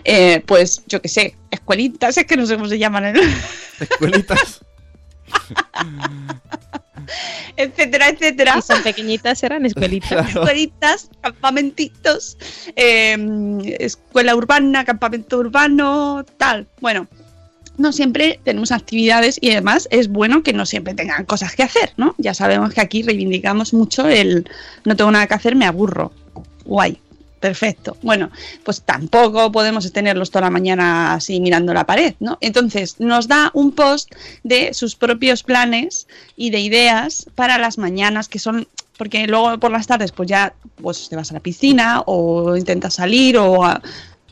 [0.04, 3.22] Eh, pues yo qué sé, escuelitas, es que no sé cómo se llaman, ¿eh?
[3.80, 4.62] Escuelitas.
[7.58, 8.62] etcétera, etcétera.
[8.62, 10.30] Son pequeñitas, eran escuelitas.
[10.30, 12.38] escuelitas, campamentitos,
[12.76, 13.18] eh,
[13.80, 16.68] escuela urbana, campamento urbano, tal.
[16.82, 17.08] Bueno,
[17.78, 21.94] no siempre tenemos actividades y además es bueno que no siempre tengan cosas que hacer,
[21.98, 22.16] ¿no?
[22.18, 24.50] Ya sabemos que aquí reivindicamos mucho el
[24.86, 26.12] no tengo nada que hacer, me aburro.
[26.66, 27.00] Guay.
[27.44, 27.98] Perfecto.
[28.02, 28.32] Bueno,
[28.64, 32.38] pues tampoco podemos tenerlos toda la mañana así mirando la pared, ¿no?
[32.40, 38.30] Entonces nos da un post de sus propios planes y de ideas para las mañanas
[38.30, 38.66] que son
[38.98, 42.94] porque luego por las tardes pues ya pues te vas a la piscina o intentas
[42.94, 43.82] salir o a,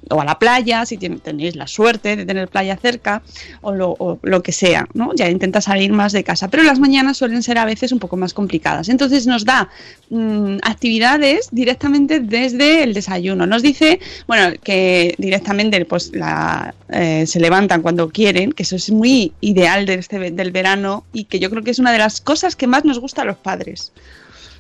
[0.10, 3.22] o a la playa, si ten- tenéis la suerte de tener playa cerca,
[3.62, 5.12] o lo, o lo que sea, ¿no?
[5.16, 6.50] Ya intenta salir más de casa.
[6.50, 8.90] Pero las mañanas suelen ser a veces un poco más complicadas.
[8.90, 9.70] Entonces nos da
[10.10, 13.46] mm, actividades directamente desde el desayuno.
[13.46, 18.92] Nos dice, bueno, que directamente pues la, eh, se levantan cuando quieren, que eso es
[18.92, 22.22] muy ideal de este, del verano y que yo creo que es una de las
[22.22, 23.92] cosas que más nos gusta a los padres.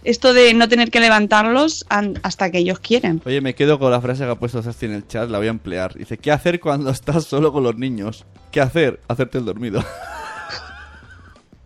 [0.03, 3.21] Esto de no tener que levantarlos an- hasta que ellos quieren.
[3.25, 5.45] Oye, me quedo con la frase que ha puesto Sasti en el chat, la voy
[5.47, 5.93] a emplear.
[5.93, 8.25] Dice, ¿qué hacer cuando estás solo con los niños?
[8.51, 8.99] ¿Qué hacer?
[9.07, 9.83] Hacerte el dormido.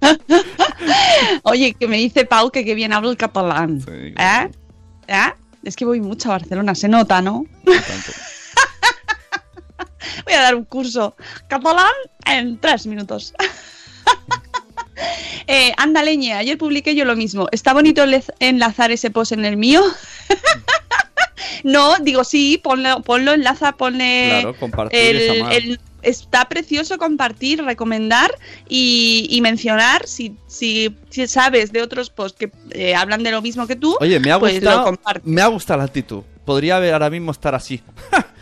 [1.43, 3.83] Oye, que me dice Pau que qué bien hablo el catalán.
[3.87, 4.51] ¿Eh?
[5.07, 5.33] ¿Eh?
[5.63, 7.45] Es que voy mucho a Barcelona, se nota, ¿no?
[7.63, 7.75] voy
[10.33, 11.15] a dar un curso
[11.47, 11.91] catalán
[12.25, 13.33] en tres minutos.
[15.47, 17.47] Eh, anda, ayer publiqué yo lo mismo.
[17.51, 18.03] ¿Está bonito
[18.39, 19.81] enlazar ese post en el mío?
[21.63, 28.31] no, digo sí, ponlo, ponlo enlaza, ponle Claro, compartir el, el- está precioso compartir, recomendar
[28.69, 33.41] y, y mencionar si, si, si sabes de otros posts que eh, hablan de lo
[33.41, 33.97] mismo que tú.
[33.99, 34.97] Oye, me ha pues gustado.
[35.23, 36.23] me ha gustado la actitud.
[36.45, 37.81] Podría haber ahora mismo estar así.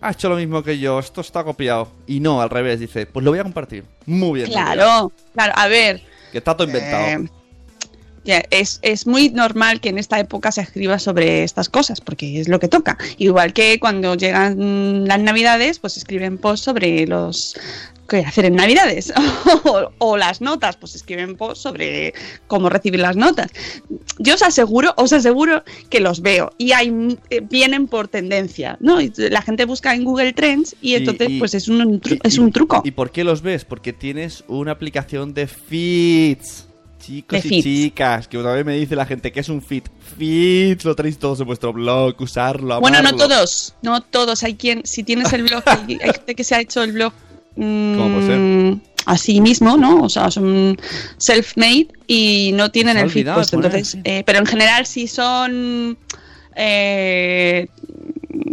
[0.00, 1.88] ha hecho lo mismo que yo, esto está copiado.
[2.06, 3.84] Y no, al revés, dice, pues lo voy a compartir.
[4.06, 4.50] Muy bien.
[4.50, 6.02] Claro, claro, a ver.
[6.32, 7.06] Que está todo inventado.
[7.06, 7.28] eh,
[8.50, 12.48] es, es muy normal que en esta época se escriba sobre estas cosas, porque es
[12.48, 12.96] lo que toca.
[13.18, 17.56] Igual que cuando llegan las navidades, pues escriben posts sobre los
[18.08, 19.12] qué hacer en navidades.
[19.64, 22.12] o, o las notas, pues escriben posts sobre
[22.48, 23.52] cómo recibir las notas.
[24.18, 28.98] Yo os aseguro, os aseguro que los veo y hay eh, vienen por tendencia, ¿no?
[29.16, 32.82] La gente busca en Google Trends y entonces y- pues es un, es un truco.
[32.84, 33.64] ¿Y por qué los ves?
[33.64, 36.66] Porque tienes una aplicación de feeds.
[37.00, 39.84] Chicos De y chicas, que también me dice la gente que es un feed.
[40.18, 43.26] Feeds, lo tenéis todos en vuestro blog, usarlo, Bueno, no amarlo.
[43.28, 44.42] todos, no todos.
[44.42, 47.12] Hay quien, si tienes el blog, hay, hay gente que se ha hecho el blog
[47.56, 48.90] mm, ¿Cómo puede ser?
[49.06, 50.02] así mismo, ¿no?
[50.02, 50.78] O sea, son
[51.18, 55.96] self-made y no tienen el de poner, Entonces, eh, pero en general si son
[56.54, 57.68] eh,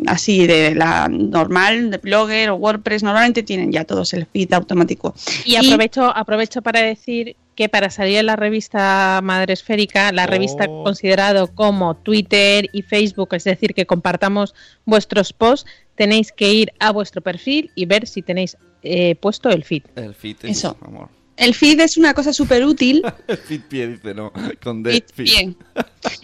[0.08, 5.14] así de la normal, de Blogger o WordPress, normalmente tienen ya todos el feed automático.
[5.46, 10.66] Y aprovecho, aprovecho para decir que para salir en la revista Madre Esférica, la revista
[10.70, 10.84] Oh.
[10.84, 14.54] considerado como Twitter y Facebook, es decir, que compartamos
[14.86, 19.64] vuestros posts, tenéis que ir a vuestro perfil y ver si tenéis eh, puesto el
[19.64, 19.84] feed.
[19.96, 20.78] El feed es, Eso.
[20.82, 21.10] amor.
[21.36, 23.02] El feed es una cosa súper útil.
[23.28, 24.32] El feed pie dice, no,
[24.64, 24.92] con D.
[24.92, 25.26] Feed, feed.
[25.26, 25.58] bien.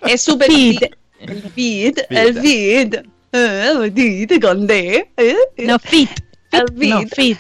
[0.08, 0.90] Es súper útil.
[1.20, 2.96] El feed, el feed.
[4.68, 5.66] Eh, eh, eh.
[5.66, 6.10] No, feed.
[6.52, 7.08] El No, feed.
[7.10, 7.38] feed.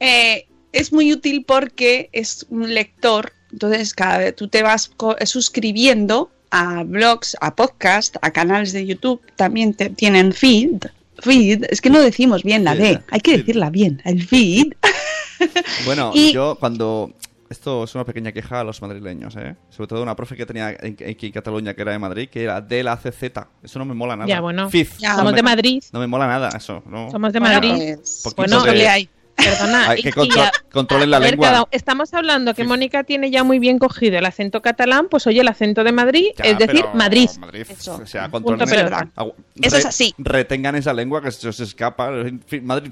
[0.00, 4.90] Eh, es muy útil porque es un lector, entonces cada vez tú te vas
[5.24, 10.84] suscribiendo a blogs, a podcasts, a canales de YouTube, también te- tienen feed.
[11.20, 14.72] Feed, es que no decimos bien la D, hay que decirla bien, el feed.
[15.84, 17.12] Bueno, Y- yo cuando...
[17.50, 19.56] Esto es una pequeña queja a los madrileños, ¿eh?
[19.70, 22.42] Sobre todo una profe que tenía en- aquí en Cataluña, que era de Madrid, que
[22.44, 23.22] era de la CZ.
[23.62, 24.28] Eso no me mola nada.
[24.28, 24.68] Ya, bueno.
[24.68, 24.86] Fid.
[24.98, 25.82] Ya, Somos no de Madrid.
[25.92, 27.10] No me mola nada eso, ¿no?
[27.10, 27.94] Somos de Bueno, Madrid.
[27.96, 29.08] pues, Poquito Bueno, de- ¿qué le hay?
[29.34, 29.90] Perdona.
[29.90, 31.48] Hay que contro- a- controlen la ver, lengua.
[31.48, 35.40] cada- estamos hablando que Mónica tiene ya muy bien cogido el acento catalán, pues oye,
[35.42, 37.30] el acento de Madrid, Ya, es decir, pero Madrid.
[37.52, 38.00] Eso.
[38.02, 38.88] O sea, Punto controlen.
[39.14, 40.12] agu- Eso es así.
[40.18, 42.08] Retengan esa lengua que se os escapa.
[42.10, 42.90] En fin, Madrid.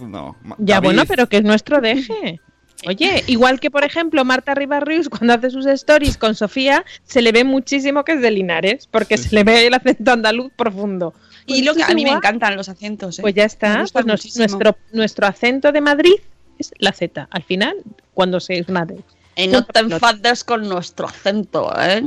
[0.00, 0.36] No.
[0.58, 2.40] Ya, David, bueno, pero que es nuestro deje.
[2.86, 7.32] Oye, igual que por ejemplo Marta Ribarrius cuando hace sus stories con Sofía, se le
[7.32, 11.14] ve muchísimo que es de Linares, porque se le ve el acento andaluz profundo.
[11.46, 13.18] Y lo que a mí me encantan los acentos.
[13.18, 13.22] ¿eh?
[13.22, 16.14] Pues ya está, pues nos- nuestro, nuestro acento de Madrid
[16.58, 17.76] es la Z, al final,
[18.14, 19.00] cuando se es Madrid.
[19.36, 22.02] Y no te enfades con nuestro acento, ¿eh?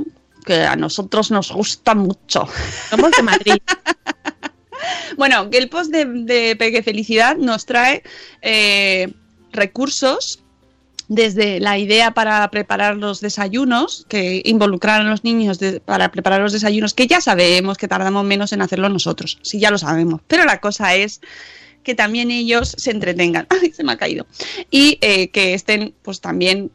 [0.46, 2.48] Que a nosotros nos gusta mucho.
[2.90, 3.54] Somos de Madrid.
[5.18, 8.02] Bueno, que el post de, de Peque Felicidad nos trae
[8.42, 9.12] eh,
[9.52, 10.42] recursos
[11.10, 16.54] desde la idea para preparar los desayunos, que involucrar a los niños para preparar los
[16.54, 20.22] desayunos, que ya sabemos que tardamos menos en hacerlo nosotros, sí, ya lo sabemos.
[20.28, 21.20] Pero la cosa es
[21.84, 23.48] que también ellos se entretengan.
[23.62, 24.28] ¡Ay, se me ha caído!
[24.70, 26.72] Y eh, que estén, pues también,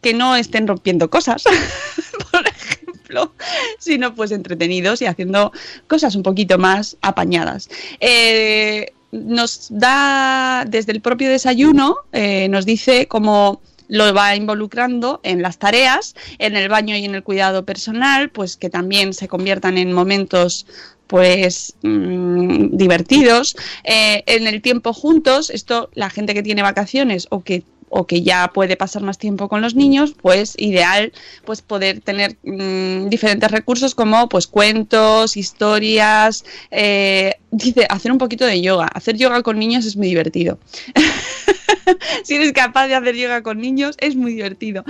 [0.00, 1.44] que no estén rompiendo cosas,
[2.32, 3.34] por ejemplo,
[3.78, 5.52] sino pues entretenidos y haciendo
[5.86, 7.68] cosas un poquito más apañadas.
[8.00, 15.42] Eh, nos da desde el propio desayuno, eh, nos dice cómo lo va involucrando en
[15.42, 19.78] las tareas, en el baño y en el cuidado personal, pues que también se conviertan
[19.78, 20.66] en momentos
[21.06, 27.44] pues mm, divertidos, Eh, en el tiempo juntos, esto la gente que tiene vacaciones o
[27.44, 31.12] que o que ya puede pasar más tiempo con los niños, pues ideal
[31.44, 38.44] pues poder tener mm, diferentes recursos como pues cuentos, historias, eh, dice hacer un poquito
[38.44, 40.58] de yoga, hacer yoga con niños es muy divertido.
[42.24, 44.84] si eres capaz de hacer yoga con niños, es muy divertido.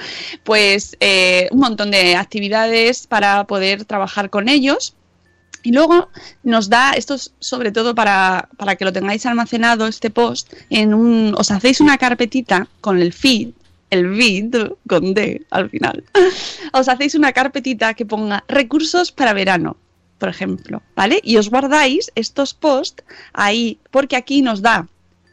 [0.44, 4.94] Pues eh, un montón de actividades para poder trabajar con ellos.
[5.66, 6.10] Y luego
[6.44, 10.94] nos da, esto es sobre todo para, para que lo tengáis almacenado, este post, en
[10.94, 13.48] un, os hacéis una carpetita con el feed,
[13.90, 14.54] el feed
[14.86, 16.04] con D al final,
[16.72, 19.76] os hacéis una carpetita que ponga recursos para verano,
[20.18, 21.18] por ejemplo, ¿vale?
[21.24, 23.02] Y os guardáis estos posts
[23.32, 24.86] ahí, porque aquí nos da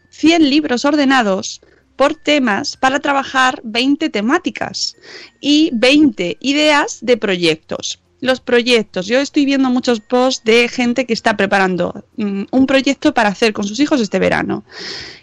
[0.10, 1.62] 100 libros ordenados
[1.96, 4.96] por temas para trabajar 20 temáticas
[5.40, 8.00] y 20 ideas de proyectos.
[8.24, 9.06] Los proyectos.
[9.06, 13.52] Yo estoy viendo muchos posts de gente que está preparando mm, un proyecto para hacer
[13.52, 14.64] con sus hijos este verano.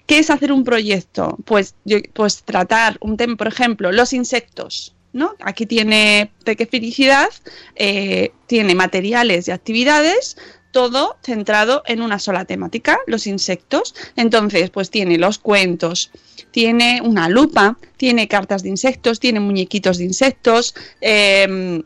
[0.07, 1.39] ¿Qué es hacer un proyecto?
[1.47, 4.95] Pues, yo- pues tratar un tema, por ejemplo, los insectos.
[5.15, 5.35] ¿no?
[5.41, 7.31] Aquí tiene Peque Felicidad,
[7.75, 10.37] eh, tiene materiales y actividades,
[10.71, 13.95] todo centrado en una sola temática, los insectos.
[14.15, 16.11] Entonces, pues tiene los cuentos,
[16.53, 21.83] tiene una lupa, tiene cartas de insectos, tiene muñequitos de insectos, em,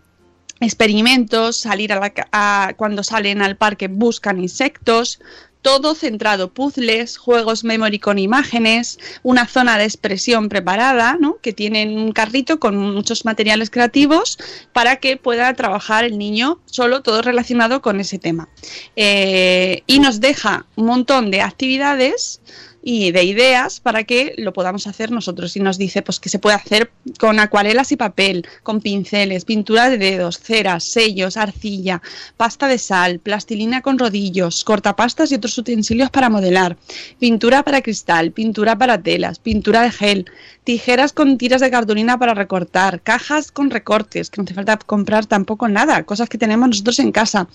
[0.65, 5.21] experimentos, salir a la, a- cuando salen al parque buscan insectos,
[5.63, 11.39] todo centrado, puzzles, juegos memory con imágenes, una zona de expresión preparada, ¿no?
[11.41, 14.37] que tienen un carrito con muchos materiales creativos
[14.75, 18.51] para que pueda trabajar el niño solo todo relacionado con ese tema.
[18.95, 22.43] Eh, y nos deja un montón de actividades
[22.87, 25.57] y de ideas para que lo podamos hacer nosotros.
[25.57, 29.89] Y nos dice pues que se puede hacer con acuarelas y papel, con pinceles, pintura
[29.89, 32.03] de dedos, ceras, sellos, arcilla,
[32.37, 36.77] pasta de sal, plastilina con rodillos, cortapastas y otros utensilios para modelar,
[37.19, 40.27] pintura para cristal, pintura para telas, pintura de gel,
[40.65, 45.25] tijeras con tiras de cartulina para recortar, cajas con recortes, que no hace falta comprar
[45.27, 47.49] tampoco nada, cosas que tenemos nosotros en casa,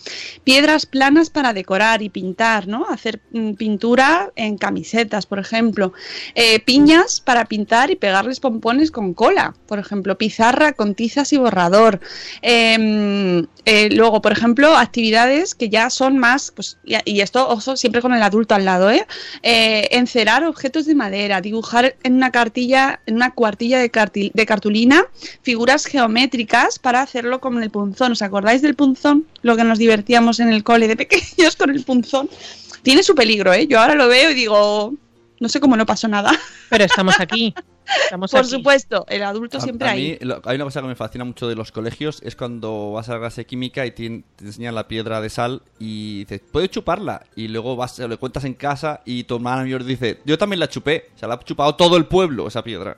[0.43, 2.88] piedras planas para decorar y pintar, ¿no?
[2.89, 5.93] Hacer mm, pintura en camisetas, por ejemplo,
[6.36, 11.38] Eh, piñas para pintar y pegarles pompones con cola, por ejemplo, pizarra con tizas y
[11.38, 11.99] borrador.
[12.41, 18.01] Eh, eh, luego, por ejemplo, actividades que ya son más, pues, y, esto, ojo, siempre
[18.01, 19.05] con el adulto al lado, ¿eh?
[19.43, 25.05] Eh, encerar objetos de madera, dibujar en una cartilla, en una cuartilla de, de cartulina,
[25.41, 28.11] figuras geométricas para hacerlo con el punzón.
[28.13, 29.26] ¿Os acordáis del punzón?
[29.41, 32.30] Lo que nos divertíamos en el cole de pequeños con el punzón.
[32.82, 33.67] Tiene su peligro, ¿eh?
[33.67, 34.93] Yo ahora lo veo y digo,
[35.40, 36.32] no sé cómo no pasó nada.
[36.70, 37.54] Pero estamos aquí.
[38.04, 38.50] Estamos Por aquí.
[38.50, 41.48] supuesto, el adulto A- siempre a mí, lo- hay una cosa que me fascina mucho
[41.48, 44.76] de los colegios, es cuando vas a la clase de química y tien- te, enseñan
[44.76, 47.24] la piedra de sal y dices, ¿puedes chuparla?
[47.36, 50.70] Y luego vas, le cuentas en casa y tu hermana mayor dice, yo también la
[50.70, 52.98] chupé, se la ha chupado todo el pueblo esa piedra.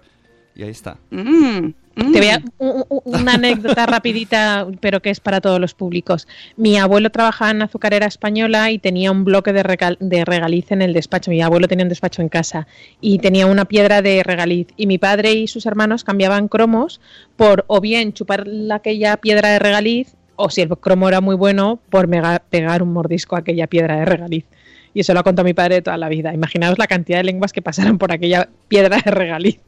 [0.55, 0.97] Y ahí está.
[1.11, 2.11] Mm, mm.
[2.11, 6.27] Te voy a, una anécdota rapidita, pero que es para todos los públicos.
[6.57, 10.81] Mi abuelo trabajaba en azucarera española y tenía un bloque de, regal- de regaliz en
[10.81, 11.31] el despacho.
[11.31, 12.67] Mi abuelo tenía un despacho en casa
[12.99, 14.67] y tenía una piedra de regaliz.
[14.75, 16.99] Y mi padre y sus hermanos cambiaban cromos
[17.37, 21.35] por o bien chupar la- aquella piedra de regaliz o si el cromo era muy
[21.35, 24.45] bueno, por mega- pegar un mordisco a aquella piedra de regaliz.
[24.93, 26.33] Y eso lo ha contado mi padre toda la vida.
[26.33, 29.59] Imaginaos la cantidad de lenguas que pasaron por aquella piedra de regaliz.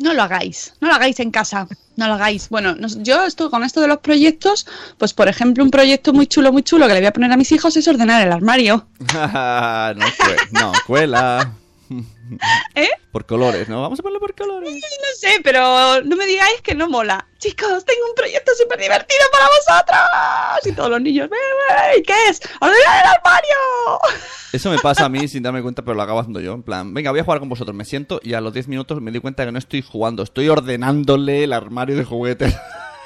[0.00, 2.48] No lo hagáis, no lo hagáis en casa, no lo hagáis.
[2.48, 6.52] Bueno, yo estoy con esto de los proyectos, pues por ejemplo un proyecto muy chulo,
[6.52, 8.86] muy chulo que le voy a poner a mis hijos es ordenar el armario.
[10.52, 11.52] no, cuela.
[12.74, 12.88] ¿Eh?
[13.12, 13.82] Por colores, ¿no?
[13.82, 14.72] Vamos a ponerlo por colores.
[14.72, 14.78] No
[15.18, 17.26] sé, pero no me digáis que no mola.
[17.38, 20.66] Chicos, tengo un proyecto súper divertido para vosotros.
[20.66, 22.40] Y todos los niños, "Ve, ve, ¿y qué es?
[22.60, 24.00] ¡Ordenar el armario!
[24.52, 26.52] Eso me pasa a mí sin darme cuenta, pero lo acabo haciendo yo.
[26.54, 27.74] En plan, venga, voy a jugar con vosotros.
[27.74, 30.48] Me siento y a los 10 minutos me doy cuenta que no estoy jugando, estoy
[30.48, 32.54] ordenándole el armario de juguetes.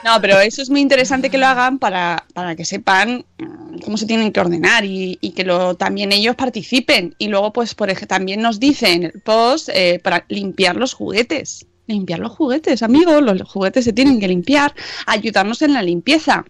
[0.04, 3.96] No, pero eso es muy interesante que lo hagan para, para que sepan mm, cómo
[3.96, 7.14] se tienen que ordenar y, y que lo, también ellos participen.
[7.16, 10.92] Y luego, pues, por ejemplo, también nos dicen en el post eh, para limpiar los
[10.92, 11.66] juguetes.
[11.86, 14.74] Limpiar los juguetes, amigos, los juguetes se tienen que limpiar,
[15.06, 16.44] ayudarnos en la limpieza.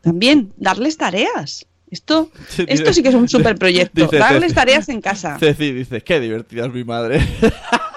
[0.00, 1.66] También, darles tareas.
[1.90, 2.30] Esto,
[2.66, 4.02] esto sí que es un super proyecto.
[4.02, 4.54] dice darles Ceci.
[4.54, 5.36] tareas en casa.
[5.38, 7.20] Ceci dice, qué divertida es mi madre.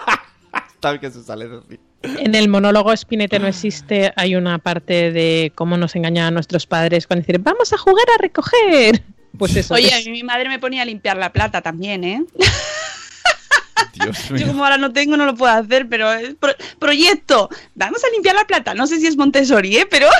[0.80, 1.80] Tal que se sale Ceci.
[2.20, 6.66] En el monólogo Spinete no existe, hay una parte de cómo nos engañan a nuestros
[6.68, 9.02] padres cuando dicen, vamos a jugar a recoger.
[9.38, 9.74] Pues eso.
[9.74, 12.24] Oye, es- a mí mi madre me ponía a limpiar la plata también, ¿eh?
[13.94, 14.48] Dios Yo mío.
[14.48, 17.50] como ahora no tengo, no lo puedo hacer, pero es pro- proyecto.
[17.76, 18.74] Vamos a limpiar la plata.
[18.74, 19.88] No sé si es Montessori, ¿eh?
[19.90, 20.08] Pero...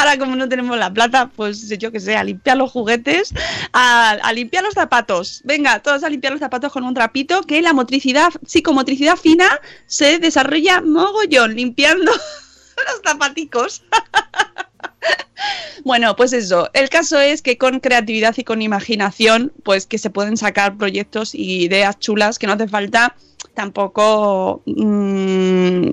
[0.00, 3.34] Ahora como no tenemos la plata, pues yo que sé, a limpiar los juguetes,
[3.74, 5.42] a, limpiar los zapatos.
[5.44, 10.18] Venga, todos a limpiar los zapatos con un trapito, que la motricidad, psicomotricidad fina se
[10.18, 13.82] desarrolla mogollón, limpiando los zapaticos.
[15.84, 16.68] Bueno, pues eso.
[16.74, 21.34] El caso es que con creatividad y con imaginación, pues que se pueden sacar proyectos
[21.34, 23.16] y ideas chulas que no hace falta
[23.54, 25.88] tampoco mm,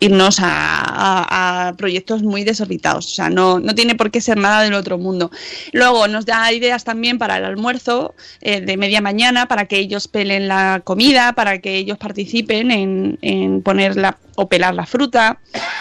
[0.00, 3.06] irnos a, a- proyectos muy desorbitados.
[3.06, 5.30] O sea, no, no tiene por qué ser nada del otro mundo.
[5.72, 10.08] Luego nos da ideas también para el almuerzo eh, de media mañana, para que ellos
[10.08, 15.38] pelen la comida, para que ellos participen en, en poner la, o pelar la fruta.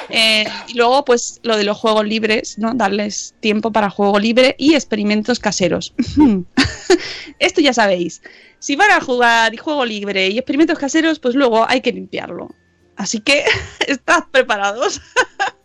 [0.09, 2.73] Eh, y luego, pues lo de los juegos libres, ¿no?
[2.73, 5.93] Darles tiempo para juego libre y experimentos caseros.
[7.39, 8.21] Esto ya sabéis.
[8.59, 12.49] Si van a jugar y juego libre y experimentos caseros, pues luego hay que limpiarlo.
[12.95, 13.43] Así que
[13.87, 15.01] estad preparados.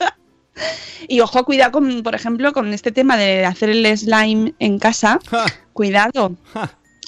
[1.09, 5.18] y ojo, cuidado con, por ejemplo, con este tema de hacer el slime en casa.
[5.72, 6.37] Cuidado.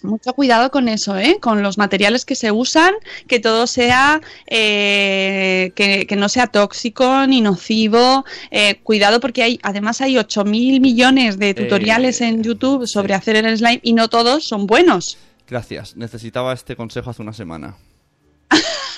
[0.02, 1.38] Mucho cuidado con eso, ¿eh?
[1.40, 2.92] Con los materiales que se usan,
[3.28, 8.24] que todo sea, eh, que, que no sea tóxico ni nocivo.
[8.50, 13.36] Eh, cuidado porque hay, además hay 8 mil millones de tutoriales en YouTube sobre hacer
[13.36, 15.18] el slime y no todos son buenos.
[15.48, 17.76] Gracias, necesitaba este consejo hace una semana.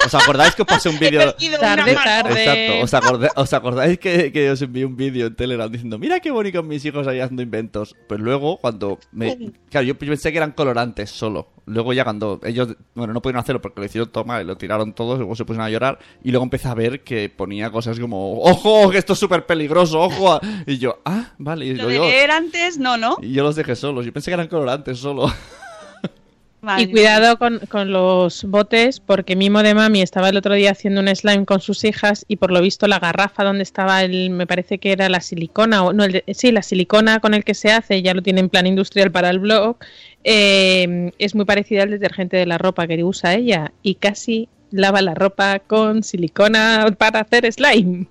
[0.06, 1.34] ¿Os acordáis que os pasé un vídeo?
[1.60, 2.44] Tarde, tarde.
[2.44, 6.20] Exacto, ¿os, acordé- os acordáis que, que os envié un vídeo en Telegram diciendo, mira
[6.20, 7.94] qué bonito mis hijos ahí haciendo inventos?
[8.08, 9.52] Pues luego, cuando me...
[9.70, 11.48] Claro, yo pensé que eran colorantes solo.
[11.66, 14.92] Luego ya cuando ellos, bueno, no pudieron hacerlo porque lo hicieron toma y lo tiraron
[14.92, 18.38] todos, luego se pusieron a llorar y luego empecé a ver que ponía cosas como,
[18.42, 20.38] ojo, que esto es súper peligroso, ojo.
[20.66, 21.64] Y yo, ah, vale.
[21.64, 23.16] Y, Lo lo de leer antes, no, ¿no?
[23.22, 25.32] y yo los dejé solos, yo pensé que eran colorantes solo.
[26.82, 31.00] Y cuidado con, con los botes, porque Mimo de Mami estaba el otro día haciendo
[31.00, 34.46] un slime con sus hijas y por lo visto la garrafa donde estaba el, me
[34.46, 37.54] parece que era la silicona, o no, el de- sí, la silicona con el que
[37.54, 39.76] se hace, ya lo tiene en plan industrial para el blog,
[40.24, 45.02] eh, es muy parecida al detergente de la ropa que usa ella y casi lava
[45.02, 48.06] la ropa con silicona para hacer slime.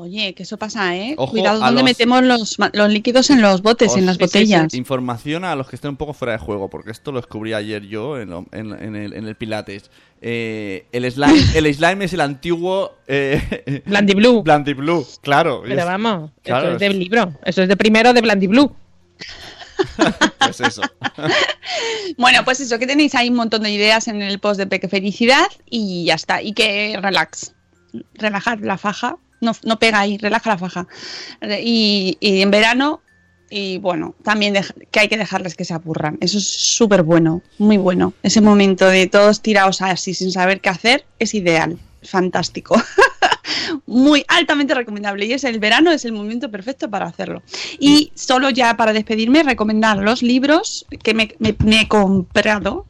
[0.00, 1.14] Oye, que eso pasa, ¿eh?
[1.18, 4.72] Ojo Cuidado donde los- metemos los, los líquidos en los botes, en las botellas.
[4.74, 7.82] Información a los que estén un poco fuera de juego, porque esto lo descubrí ayer
[7.86, 9.90] yo en, lo- en- en el, en el Pilates.
[10.20, 12.94] Eh, el, slime, el slime es el antiguo...
[13.08, 14.42] Eh, Blandy Blue.
[14.42, 15.62] Blandy Blue, claro.
[15.64, 18.72] Pero Es- vamos, claro, eso es del libro, eso es de primero de Blandy Blue.
[20.38, 20.82] Pues eso.
[22.16, 24.88] Bueno, pues eso, que tenéis ahí un montón de ideas en el post de Peque
[24.88, 26.42] Felicidad y ya está.
[26.42, 27.52] Y que relax.
[28.14, 29.16] Relajad la faja.
[29.40, 30.86] No, no pega ahí, relaja la faja.
[31.40, 33.02] Re- Y, y en verano,
[33.50, 34.54] y bueno, también
[34.90, 36.18] que hay que dejarles que se aburran.
[36.20, 38.12] Eso es súper bueno, muy bueno.
[38.22, 41.78] Ese momento de todos tirados así sin saber qué hacer es ideal.
[42.02, 42.80] Fantástico.
[43.86, 45.26] muy altamente recomendable.
[45.26, 47.42] Y es el verano, es el momento perfecto para hacerlo.
[47.78, 52.86] Y solo ya para despedirme, recomendar los libros que me he comprado.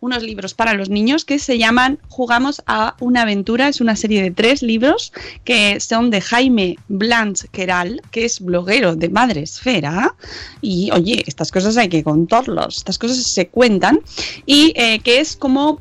[0.00, 3.68] Unos libros para los niños que se llaman Jugamos a una aventura.
[3.68, 5.12] Es una serie de tres libros
[5.44, 10.14] que son de Jaime Blanch Queral, que es bloguero de Madre Esfera.
[10.60, 14.00] Y oye, estas cosas hay que contarlas, estas cosas se cuentan.
[14.46, 15.80] Y eh, que es como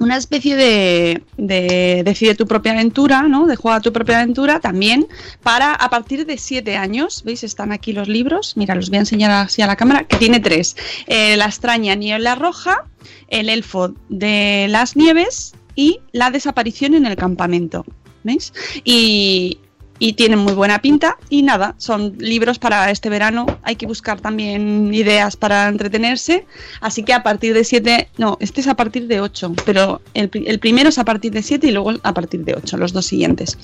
[0.00, 3.46] una especie de, de decide tu propia aventura, ¿no?
[3.46, 5.06] De juega tu propia aventura también
[5.42, 7.22] para a partir de siete años.
[7.24, 7.44] ¿Veis?
[7.44, 8.56] Están aquí los libros.
[8.56, 10.76] Mira, los voy a enseñar así a la cámara, que tiene tres.
[11.06, 12.84] Eh, la extraña niebla roja,
[13.28, 17.84] el elfo de las nieves y la desaparición en el campamento.
[18.24, 18.52] ¿Veis?
[18.84, 19.58] Y,
[19.98, 23.46] y tienen muy buena pinta y nada, son libros para este verano.
[23.62, 26.46] Hay que buscar también ideas para entretenerse.
[26.80, 30.30] Así que a partir de 7, no, este es a partir de 8, pero el,
[30.32, 33.06] el primero es a partir de 7 y luego a partir de 8, los dos
[33.06, 33.58] siguientes.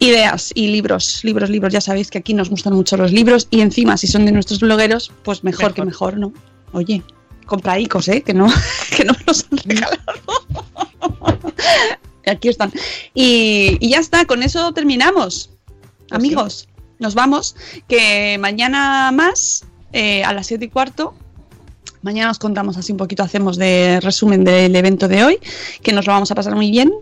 [0.00, 1.72] Ideas y libros, libros, libros.
[1.72, 4.60] Ya sabéis que aquí nos gustan mucho los libros y encima si son de nuestros
[4.60, 6.32] blogueros, pues mejor, que mejor, ¿no?
[6.72, 7.02] Oye,
[7.46, 8.22] compra icos, ¿eh?
[8.22, 8.48] Que no,
[8.96, 10.00] que no me los han regalado.
[12.26, 12.72] Aquí están.
[13.12, 15.50] Y, y ya está, con eso terminamos.
[16.10, 16.68] Amigos,
[16.98, 17.56] nos vamos.
[17.88, 21.14] Que mañana más, eh, a las 7 y cuarto,
[22.02, 25.38] mañana os contamos así un poquito, hacemos de resumen del evento de hoy,
[25.82, 26.92] que nos lo vamos a pasar muy bien.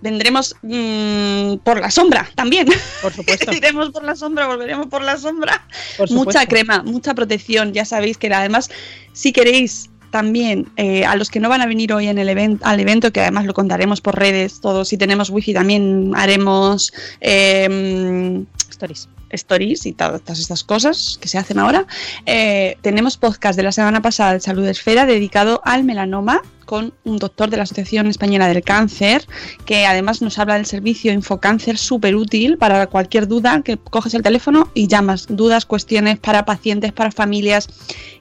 [0.00, 2.66] Vendremos mm, por la sombra también.
[3.00, 3.52] Por supuesto.
[3.56, 5.64] Iremos por la sombra, volveremos por la sombra.
[5.96, 7.72] Por mucha crema, mucha protección.
[7.72, 8.68] Ya sabéis que además,
[9.12, 12.64] si queréis también eh, a los que no van a venir hoy en el evento,
[12.64, 18.44] al evento, que además lo contaremos por redes, todo, si tenemos wifi también haremos eh,
[18.72, 19.08] Stories.
[19.30, 21.86] stories y to- todas estas cosas que se hacen ahora.
[22.26, 27.18] Eh, tenemos podcast de la semana pasada de Salud Esfera dedicado al melanoma con un
[27.18, 29.26] doctor de la Asociación Española del Cáncer
[29.66, 34.22] que además nos habla del servicio Infocáncer súper útil para cualquier duda que coges el
[34.22, 37.68] teléfono y llamas dudas, cuestiones para pacientes, para familias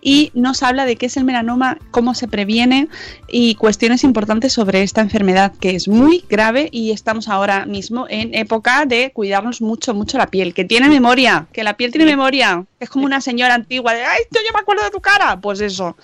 [0.01, 2.87] y nos habla de qué es el melanoma, cómo se previene
[3.29, 8.33] y cuestiones importantes sobre esta enfermedad que es muy grave y estamos ahora mismo en
[8.33, 12.65] época de cuidarnos mucho, mucho la piel, que tiene memoria, que la piel tiene memoria,
[12.79, 15.61] es como una señora antigua de, ay, yo ya me acuerdo de tu cara, pues
[15.61, 15.95] eso,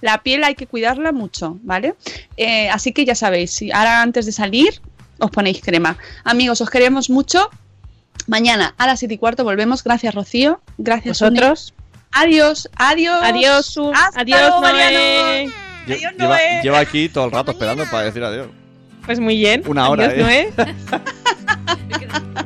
[0.00, 1.94] la piel hay que cuidarla mucho, ¿vale?
[2.36, 4.80] Eh, así que ya sabéis, si ahora antes de salir
[5.18, 5.96] os ponéis crema.
[6.24, 7.48] Amigos, os queremos mucho.
[8.26, 9.82] Mañana a las 7 y cuarto volvemos.
[9.84, 10.60] Gracias, Rocío.
[10.78, 11.74] Gracias, Vosotros.
[12.12, 13.18] Adiós, adiós.
[13.22, 13.92] Adiós, Su.
[13.94, 15.50] Hasta Adiós, Noé.
[15.86, 16.60] Adiós, lleva, Noé.
[16.62, 18.48] lleva aquí todo el rato esperando para decir adiós.
[19.04, 19.62] Pues muy bien.
[19.66, 20.52] Una hora, Adiós, ¿eh?
[20.56, 20.74] Noé.